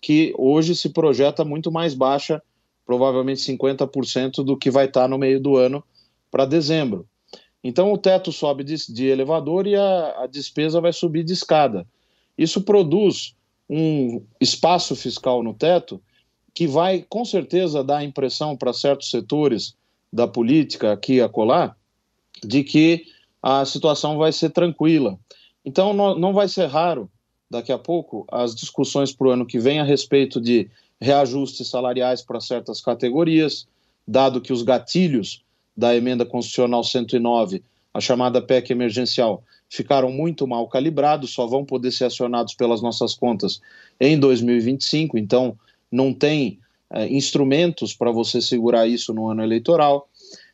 [0.03, 2.43] que hoje se projeta muito mais baixa,
[2.85, 5.83] provavelmente 50% do que vai estar no meio do ano
[6.31, 7.09] para dezembro.
[7.65, 11.87] Então o teto sobe de, de elevador e a, a despesa vai subir de escada.
[12.37, 13.35] Isso produz
[13.69, 16.01] um espaço fiscal no teto
[16.55, 19.75] que vai, com certeza, dar a impressão para certos setores
[20.13, 21.75] da política aqui e acolá
[22.43, 23.05] de que
[23.43, 25.19] a situação vai ser tranquila.
[25.65, 27.11] Então, não vai ser raro,
[27.51, 30.69] daqui a pouco, as discussões para o ano que vem a respeito de
[31.01, 33.67] reajustes salariais para certas categorias,
[34.07, 35.45] dado que os gatilhos
[35.77, 41.91] da emenda constitucional 109, a chamada PEC emergencial, ficaram muito mal calibrados, só vão poder
[41.91, 43.61] ser acionados pelas nossas contas
[44.01, 45.59] em 2025, então
[45.91, 46.59] não tem
[46.91, 50.09] é, instrumentos para você segurar isso no ano eleitoral.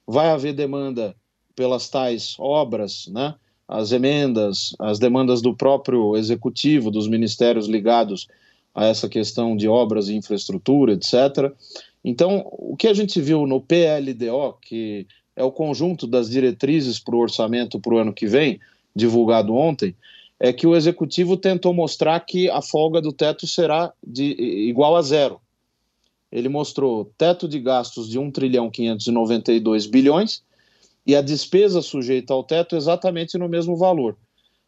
[0.07, 1.15] Vai haver demanda
[1.55, 3.35] pelas tais obras, né?
[3.73, 8.29] As emendas, as demandas do próprio executivo, dos ministérios ligados
[8.75, 11.51] a essa questão de obras e infraestrutura, etc.
[12.05, 17.17] Então, o que a gente viu no PLDO, que é o conjunto das diretrizes para
[17.17, 18.61] o orçamento para o ano que vem,
[18.95, 19.97] divulgado ontem,
[20.39, 24.35] é que o executivo tentou mostrar que a folga do teto será de,
[24.69, 25.41] igual a zero.
[26.31, 30.43] Ele mostrou teto de gastos de 1 trilhão 592 bilhões
[31.07, 34.17] e a despesa sujeita ao teto exatamente no mesmo valor.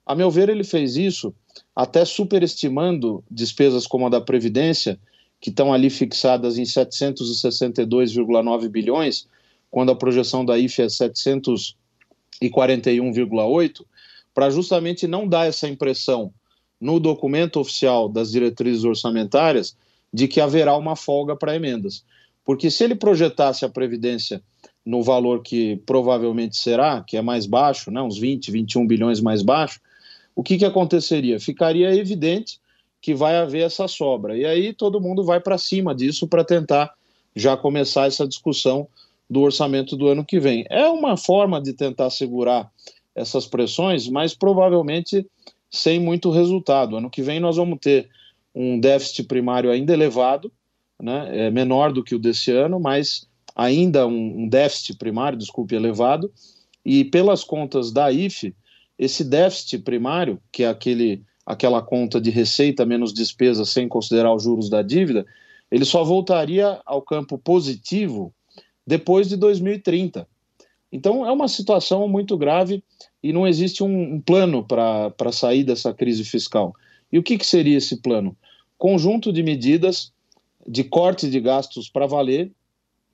[0.04, 1.34] A meu ver, ele fez isso
[1.74, 4.98] até superestimando despesas como a da Previdência,
[5.40, 9.28] que estão ali fixadas em 762,9 bilhões,
[9.70, 13.84] quando a projeção da IFE é 741,8,
[14.32, 16.32] para justamente não dar essa impressão
[16.80, 19.76] no documento oficial das diretrizes orçamentárias
[20.12, 22.04] de que haverá uma folga para emendas.
[22.44, 24.40] Porque se ele projetasse a Previdência
[24.84, 29.42] no valor que provavelmente será, que é mais baixo, né, uns 20, 21 bilhões mais
[29.42, 29.80] baixo,
[30.36, 31.40] o que, que aconteceria?
[31.40, 32.58] Ficaria evidente
[33.00, 34.36] que vai haver essa sobra.
[34.36, 36.92] E aí todo mundo vai para cima disso para tentar
[37.34, 38.88] já começar essa discussão
[39.28, 40.64] do orçamento do ano que vem.
[40.70, 42.70] É uma forma de tentar segurar
[43.14, 45.26] essas pressões, mas provavelmente
[45.70, 46.96] sem muito resultado.
[46.96, 48.08] Ano que vem nós vamos ter
[48.54, 50.50] um déficit primário ainda elevado,
[51.00, 56.32] né, é menor do que o desse ano, mas ainda um, déficit primário, desculpe, elevado,
[56.84, 58.54] e pelas contas da IFE,
[58.98, 64.42] esse déficit primário, que é aquele, aquela conta de receita menos despesa sem considerar os
[64.42, 65.24] juros da dívida,
[65.70, 68.32] ele só voltaria ao campo positivo
[68.86, 70.28] depois de 2030.
[70.92, 72.82] Então é uma situação muito grave
[73.22, 76.74] e não existe um, um plano para sair dessa crise fiscal.
[77.10, 78.36] E o que, que seria esse plano?
[78.78, 80.12] Conjunto de medidas
[80.66, 82.52] de corte de gastos para valer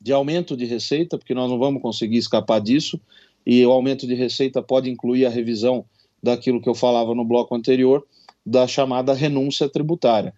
[0.01, 3.01] de aumento de receita, porque nós não vamos conseguir escapar disso,
[3.45, 5.85] e o aumento de receita pode incluir a revisão
[6.23, 8.07] daquilo que eu falava no bloco anterior,
[8.45, 10.35] da chamada renúncia tributária.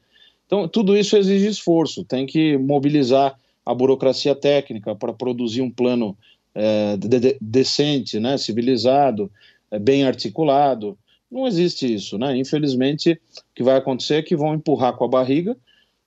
[0.46, 6.16] Então, tudo isso exige esforço, tem que mobilizar a burocracia técnica para produzir um plano
[6.54, 9.30] é, de, de, decente, né, civilizado,
[9.70, 10.98] é, bem articulado.
[11.30, 12.36] Não existe isso, né?
[12.36, 15.56] Infelizmente, o que vai acontecer é que vão empurrar com a barriga.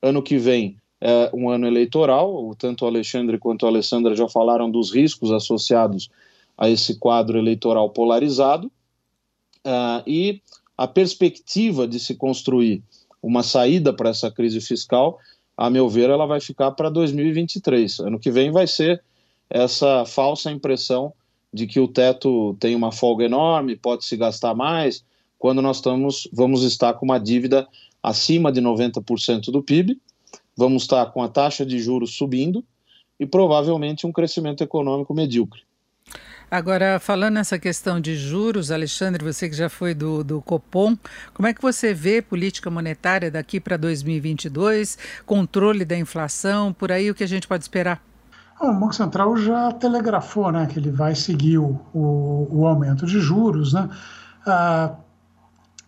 [0.01, 0.77] Ano que vem
[1.07, 6.09] é um ano eleitoral, tanto o Alexandre quanto a Alessandra já falaram dos riscos associados
[6.57, 8.71] a esse quadro eleitoral polarizado,
[9.63, 10.41] uh, e
[10.75, 12.81] a perspectiva de se construir
[13.21, 15.19] uma saída para essa crise fiscal,
[15.55, 17.99] a meu ver, ela vai ficar para 2023.
[17.99, 19.03] Ano que vem vai ser
[19.47, 21.13] essa falsa impressão
[21.53, 25.05] de que o teto tem uma folga enorme, pode se gastar mais,
[25.37, 27.67] quando nós estamos, vamos estar com uma dívida
[28.01, 29.99] acima de 90% do PIB,
[30.55, 32.63] vamos estar com a taxa de juros subindo
[33.19, 35.61] e provavelmente um crescimento econômico medíocre.
[36.49, 40.95] Agora, falando nessa questão de juros, Alexandre, você que já foi do, do Copom,
[41.33, 47.09] como é que você vê política monetária daqui para 2022, controle da inflação, por aí
[47.09, 48.01] o que a gente pode esperar?
[48.61, 53.19] o Banco Central já telegrafou né, que ele vai seguir o, o, o aumento de
[53.19, 53.73] juros.
[53.73, 53.89] Né?
[54.45, 54.95] Ah,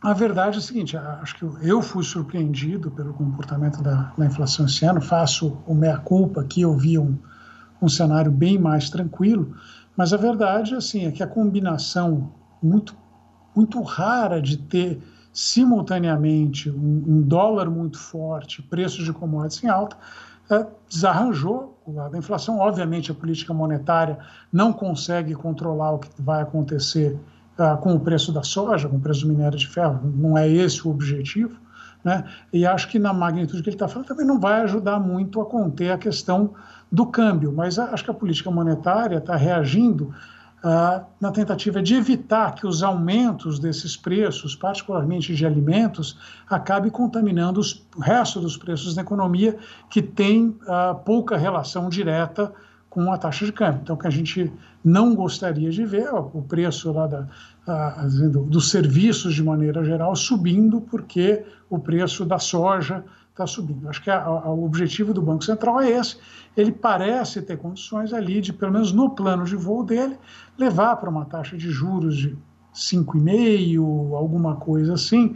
[0.02, 4.66] a verdade é a seguinte: acho que eu fui surpreendido pelo comportamento da, da inflação
[4.66, 5.02] esse ano.
[5.02, 7.18] Faço o meia-culpa que eu vi um,
[7.82, 9.56] um cenário bem mais tranquilo,
[9.95, 12.32] mas a verdade assim, é que a combinação
[12.62, 12.95] muito,
[13.56, 15.02] muito rara de ter
[15.34, 19.95] simultaneamente um, um dólar muito forte, preços de commodities em alta,
[20.50, 22.60] é, desarranjou o lado da inflação.
[22.60, 24.18] Obviamente, a política monetária
[24.52, 27.20] não consegue controlar o que vai acontecer
[27.60, 30.47] uh, com o preço da soja, com o preço do minério de ferro, não é
[30.47, 31.58] esse o objetivo.
[32.03, 32.24] Né?
[32.53, 35.45] E acho que na magnitude que ele está falando também não vai ajudar muito a
[35.45, 36.53] conter a questão
[36.91, 40.14] do câmbio, mas acho que a política monetária está reagindo
[40.64, 46.18] uh, na tentativa de evitar que os aumentos desses preços, particularmente de alimentos,
[46.49, 49.58] acabe contaminando os, o resto dos preços da economia
[49.89, 52.53] que tem uh, pouca relação direta
[52.90, 53.82] com a taxa de câmbio.
[53.84, 54.52] Então, o que a gente
[54.84, 57.28] não gostaria de ver ó, o preço lá da,
[58.48, 63.88] dos serviços de maneira geral subindo porque o preço da soja está subindo.
[63.88, 66.18] Acho que a, a, o objetivo do Banco Central é esse.
[66.56, 70.18] Ele parece ter condições ali de, pelo menos no plano de voo dele,
[70.58, 72.38] levar para uma taxa de juros de
[72.74, 75.36] 5,5, alguma coisa assim.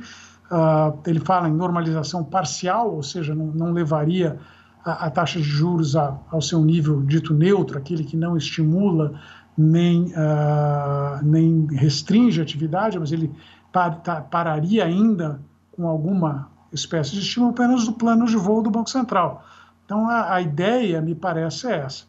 [0.52, 4.40] Uh, ele fala em normalização parcial, ou seja, não, não levaria
[4.84, 9.20] a, a, taxa de juros a, ao seu nível dito neutro, aquele que não estimula
[9.58, 13.32] nem, uh, nem restringe a atividade, mas ele
[13.72, 15.40] par, tá, pararia ainda
[15.72, 19.46] com alguma espécie de estímulo apenas do plano de voo do Banco Central.
[19.86, 22.06] Então, a, a ideia, me parece, é essa.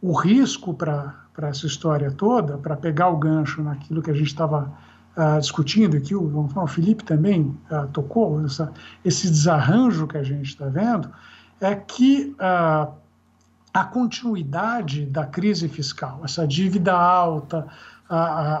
[0.00, 4.72] O risco para essa história toda, para pegar o gancho naquilo que a gente estava
[5.16, 8.72] uh, discutindo, e que o, o Felipe também uh, tocou, essa,
[9.04, 11.08] esse desarranjo que a gente está vendo,
[11.60, 12.92] é que uh,
[13.72, 17.66] a continuidade da crise fiscal, essa dívida alta,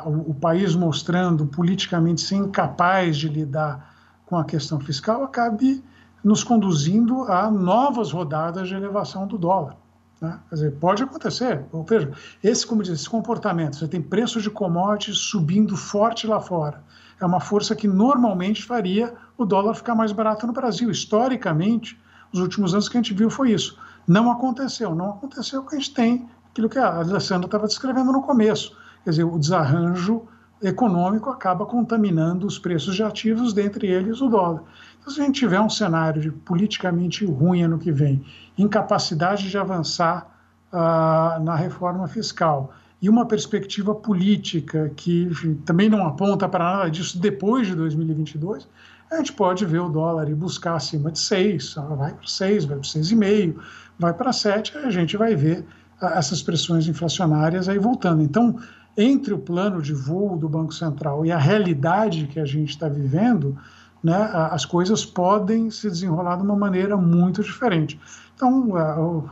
[0.06, 3.94] o, país mostrando politicamente ser incapaz de lidar
[4.26, 5.84] com a questão fiscal, acabe
[6.22, 9.76] nos conduzindo a novas rodadas de elevação do dólar.
[10.20, 10.38] Né?
[10.48, 11.64] Quer dizer, pode acontecer.
[11.86, 12.10] Veja,
[12.42, 16.82] esse, como diz, esse comportamento, você tem preços de commodities subindo forte lá fora.
[17.20, 20.90] É uma força que normalmente faria o dólar ficar mais barato no Brasil.
[20.90, 22.00] Historicamente,
[22.34, 23.78] nos últimos anos que a gente viu foi isso.
[24.08, 24.92] Não aconteceu.
[24.92, 28.76] Não aconteceu porque a gente tem aquilo que a Alessandra estava descrevendo no começo.
[29.04, 30.26] Quer dizer, o desarranjo
[30.60, 34.64] econômico acaba contaminando os preços de ativos, dentre eles o dólar.
[35.00, 38.24] Então, se a gente tiver um cenário de politicamente ruim ano que vem,
[38.58, 40.26] incapacidade de avançar
[40.72, 46.90] uh, na reforma fiscal e uma perspectiva política que enfim, também não aponta para nada
[46.90, 48.66] disso depois de 2022,
[49.10, 52.76] a gente pode ver o dólar e buscar acima de 6, vai para 6, vai
[52.76, 53.56] para 6,5,
[53.98, 55.64] vai para 7, a gente vai ver
[56.00, 58.22] uh, essas pressões inflacionárias aí voltando.
[58.22, 58.58] Então,
[58.96, 62.88] entre o plano de voo do Banco Central e a realidade que a gente está
[62.88, 63.56] vivendo,
[64.02, 64.16] né,
[64.50, 67.98] as coisas podem se desenrolar de uma maneira muito diferente.
[68.34, 69.24] Então,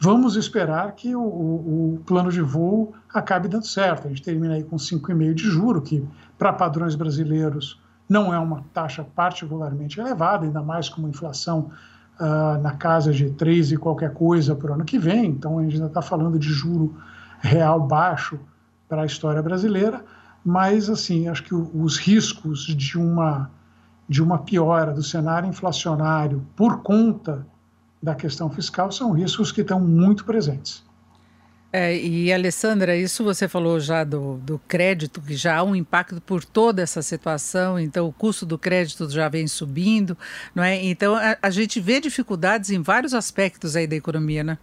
[0.00, 4.06] vamos esperar que o, o, plano de voo acabe dando certo.
[4.06, 6.04] A gente termina aí com 5,5 de juro, que
[6.36, 11.70] para padrões brasileiros não é uma taxa particularmente elevada, ainda mais com uma inflação
[12.20, 15.26] uh, na casa de 3 e qualquer coisa para o ano que vem.
[15.26, 16.96] Então, a gente ainda está falando de juro
[17.40, 18.38] real baixo
[18.88, 20.04] para a história brasileira,
[20.44, 23.50] mas assim acho que os riscos de uma
[24.08, 27.44] de uma piora do cenário inflacionário por conta
[28.00, 30.85] da questão fiscal são riscos que estão muito presentes.
[31.78, 36.22] É, e Alessandra, isso você falou já do, do crédito, que já há um impacto
[36.22, 40.16] por toda essa situação, então o custo do crédito já vem subindo,
[40.54, 40.82] não é?
[40.82, 44.56] Então a, a gente vê dificuldades em vários aspectos aí da economia, né?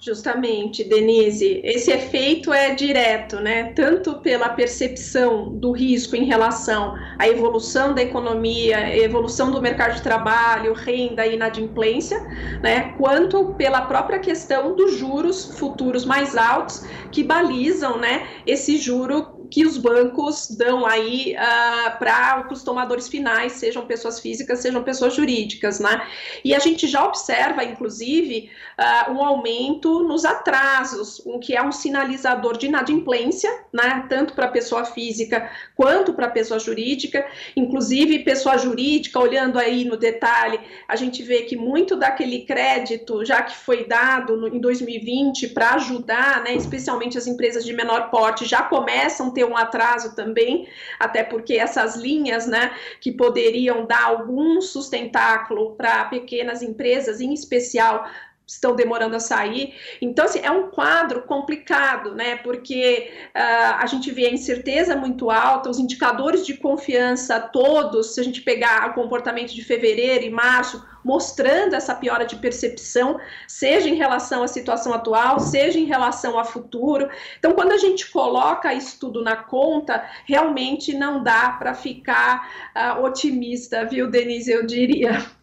[0.00, 3.72] Justamente, Denise, esse efeito é direto, né?
[3.72, 10.02] Tanto pela percepção do risco em relação à evolução da economia, evolução do mercado de
[10.02, 12.20] trabalho, renda e inadimplência,
[12.62, 12.94] né?
[12.96, 18.28] Quanto pela própria questão dos juros futuros mais altos que balizam, né?
[18.46, 24.60] Esse juro que os bancos dão aí uh, para os tomadores finais, sejam pessoas físicas,
[24.60, 26.06] sejam pessoas jurídicas, né?
[26.44, 31.72] E a gente já observa, inclusive, uh, um aumento nos atrasos, o que é um
[31.72, 34.04] sinalizador de inadimplência, né?
[34.08, 37.26] Tanto para pessoa física quanto para pessoa jurídica.
[37.56, 43.42] Inclusive, pessoa jurídica, olhando aí no detalhe, a gente vê que muito daquele crédito, já
[43.42, 46.54] que foi dado no, em 2020 para ajudar, né?
[46.54, 50.68] Especialmente as empresas de menor porte, já começam ter um atraso também,
[50.98, 58.08] até porque essas linhas, né, que poderiam dar algum sustentáculo para pequenas empresas, em especial
[58.48, 59.74] estão demorando a sair.
[60.00, 62.36] Então, assim, é um quadro complicado, né?
[62.36, 68.20] Porque uh, a gente vê a incerteza muito alta, os indicadores de confiança todos, se
[68.20, 73.88] a gente pegar o comportamento de fevereiro e março, mostrando essa piora de percepção, seja
[73.88, 77.08] em relação à situação atual, seja em relação ao futuro.
[77.38, 83.02] Então, quando a gente coloca isso tudo na conta, realmente não dá para ficar uh,
[83.02, 84.50] otimista, viu, Denise?
[84.50, 85.37] Eu diria.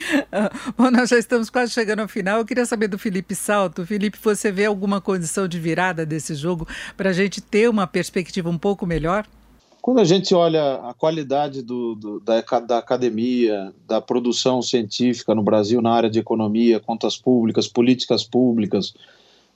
[0.76, 2.38] Bom, nós já estamos quase chegando ao final.
[2.38, 3.86] Eu queria saber do Felipe Salto.
[3.86, 8.48] Felipe, você vê alguma condição de virada desse jogo para a gente ter uma perspectiva
[8.48, 9.26] um pouco melhor?
[9.82, 15.42] Quando a gente olha a qualidade do, do, da, da, academia, da produção científica no
[15.42, 18.92] Brasil na área de economia, contas públicas, políticas públicas,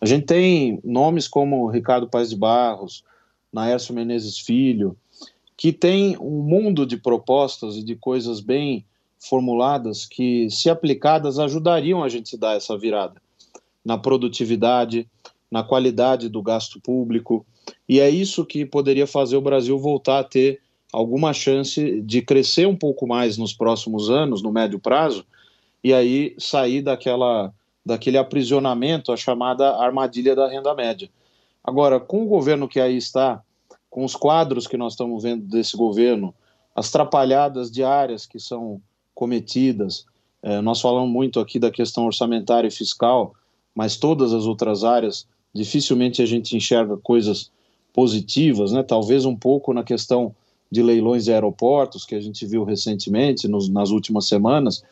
[0.00, 3.04] a gente tem nomes como Ricardo Paes de Barros,
[3.52, 4.96] Naércio Menezes Filho,
[5.56, 8.84] que tem um mundo de propostas e de coisas bem
[9.28, 13.20] formuladas que, se aplicadas, ajudariam a gente dar essa virada
[13.84, 15.08] na produtividade,
[15.50, 17.44] na qualidade do gasto público,
[17.88, 20.60] e é isso que poderia fazer o Brasil voltar a ter
[20.92, 25.24] alguma chance de crescer um pouco mais nos próximos anos, no médio prazo,
[25.82, 27.52] e aí sair daquela
[27.86, 31.10] daquele aprisionamento, a chamada armadilha da renda média.
[31.62, 33.42] Agora, com o governo que aí está,
[33.90, 36.34] com os quadros que nós estamos vendo desse governo,
[36.74, 38.80] as trapalhadas diárias que são
[39.14, 40.04] cometidas,
[40.42, 43.34] é, nós falamos muito aqui da questão orçamentária e fiscal,
[43.74, 47.50] mas todas as outras áreas, dificilmente a gente enxerga coisas
[47.92, 48.82] positivas, né?
[48.82, 50.34] talvez um pouco na questão
[50.70, 54.82] de leilões de aeroportos, que a gente viu recentemente, nos, nas últimas semanas,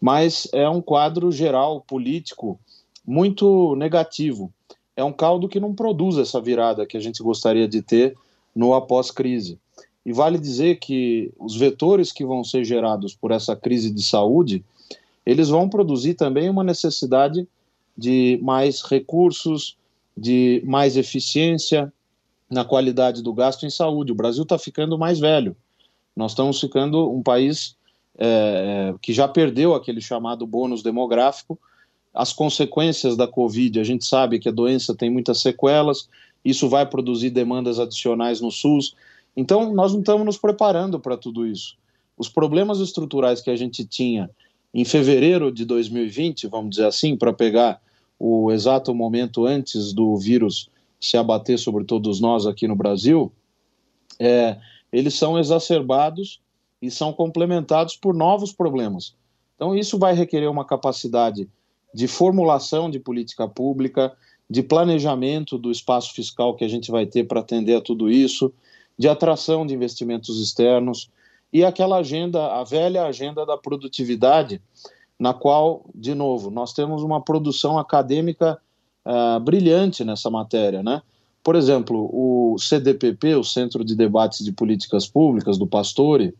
[0.00, 2.58] mas é um quadro geral político
[3.06, 4.52] muito negativo.
[4.96, 8.16] É um caldo que não produz essa virada que a gente gostaria de ter
[8.54, 9.58] no após-crise.
[10.04, 14.64] E vale dizer que os vetores que vão ser gerados por essa crise de saúde,
[15.26, 17.46] eles vão produzir também uma necessidade
[17.96, 19.76] de mais recursos,
[20.16, 21.92] de mais eficiência,
[22.50, 24.10] na qualidade do gasto em saúde.
[24.10, 25.56] O Brasil está ficando mais velho.
[26.16, 27.76] Nós estamos ficando um país
[28.18, 31.58] é, que já perdeu aquele chamado bônus demográfico.
[32.12, 36.08] As consequências da Covid, a gente sabe que a doença tem muitas sequelas,
[36.44, 38.96] isso vai produzir demandas adicionais no SUS.
[39.40, 41.74] Então, nós não estamos nos preparando para tudo isso.
[42.14, 44.28] Os problemas estruturais que a gente tinha
[44.74, 47.80] em fevereiro de 2020, vamos dizer assim, para pegar
[48.18, 50.68] o exato momento antes do vírus
[51.00, 53.32] se abater sobre todos nós aqui no Brasil,
[54.18, 54.58] é,
[54.92, 56.42] eles são exacerbados
[56.82, 59.14] e são complementados por novos problemas.
[59.56, 61.48] Então, isso vai requerer uma capacidade
[61.94, 64.14] de formulação de política pública,
[64.50, 68.52] de planejamento do espaço fiscal que a gente vai ter para atender a tudo isso,
[69.00, 71.08] de atração de investimentos externos
[71.50, 74.60] e aquela agenda, a velha agenda da produtividade,
[75.18, 78.60] na qual, de novo, nós temos uma produção acadêmica
[79.06, 81.00] uh, brilhante nessa matéria, né?
[81.42, 86.34] Por exemplo, o CDPP, o Centro de Debates de Políticas Públicas, do Pastore,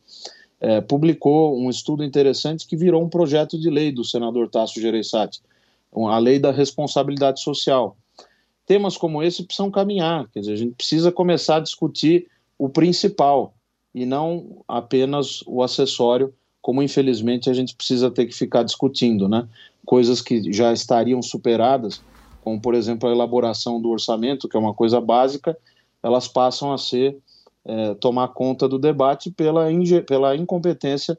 [0.61, 5.41] é, publicou um estudo interessante que virou um projeto de lei do senador Tasso Gereissati,
[5.97, 7.97] a lei da responsabilidade social.
[8.67, 12.29] Temas como esse precisam caminhar, quer dizer, a gente precisa começar a discutir
[12.61, 13.55] o principal
[13.95, 19.49] e não apenas o acessório, como infelizmente a gente precisa ter que ficar discutindo, né?
[19.85, 22.03] Coisas que já estariam superadas
[22.43, 25.57] como por exemplo a elaboração do orçamento, que é uma coisa básica,
[26.03, 27.17] elas passam a ser
[27.65, 29.67] é, tomar conta do debate pela,
[30.07, 31.19] pela incompetência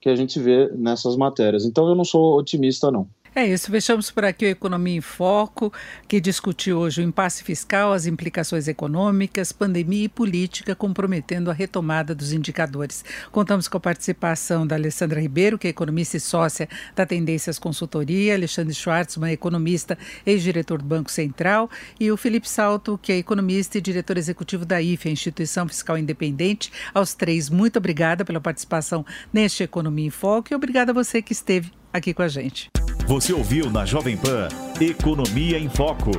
[0.00, 1.64] que a gente vê nessas matérias.
[1.64, 3.06] Então eu não sou otimista não.
[3.34, 5.72] É isso, fechamos por aqui o Economia em Foco,
[6.06, 12.14] que discutiu hoje o impasse fiscal, as implicações econômicas, pandemia e política comprometendo a retomada
[12.14, 13.02] dos indicadores.
[13.30, 18.34] Contamos com a participação da Alessandra Ribeiro, que é economista e sócia da Tendências Consultoria,
[18.34, 23.80] Alexandre Schwartzman, economista, ex-diretor do Banco Central, e o Felipe Salto, que é economista e
[23.80, 26.70] diretor executivo da IFE, Instituição Fiscal Independente.
[26.92, 31.32] Aos três, muito obrigada pela participação neste Economia em Foco e obrigada a você que
[31.32, 32.70] esteve aqui com a gente.
[33.06, 34.48] Você ouviu na Jovem Pan
[34.80, 36.12] Economia em Foco,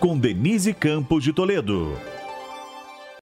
[0.00, 1.92] com Denise Campos de Toledo.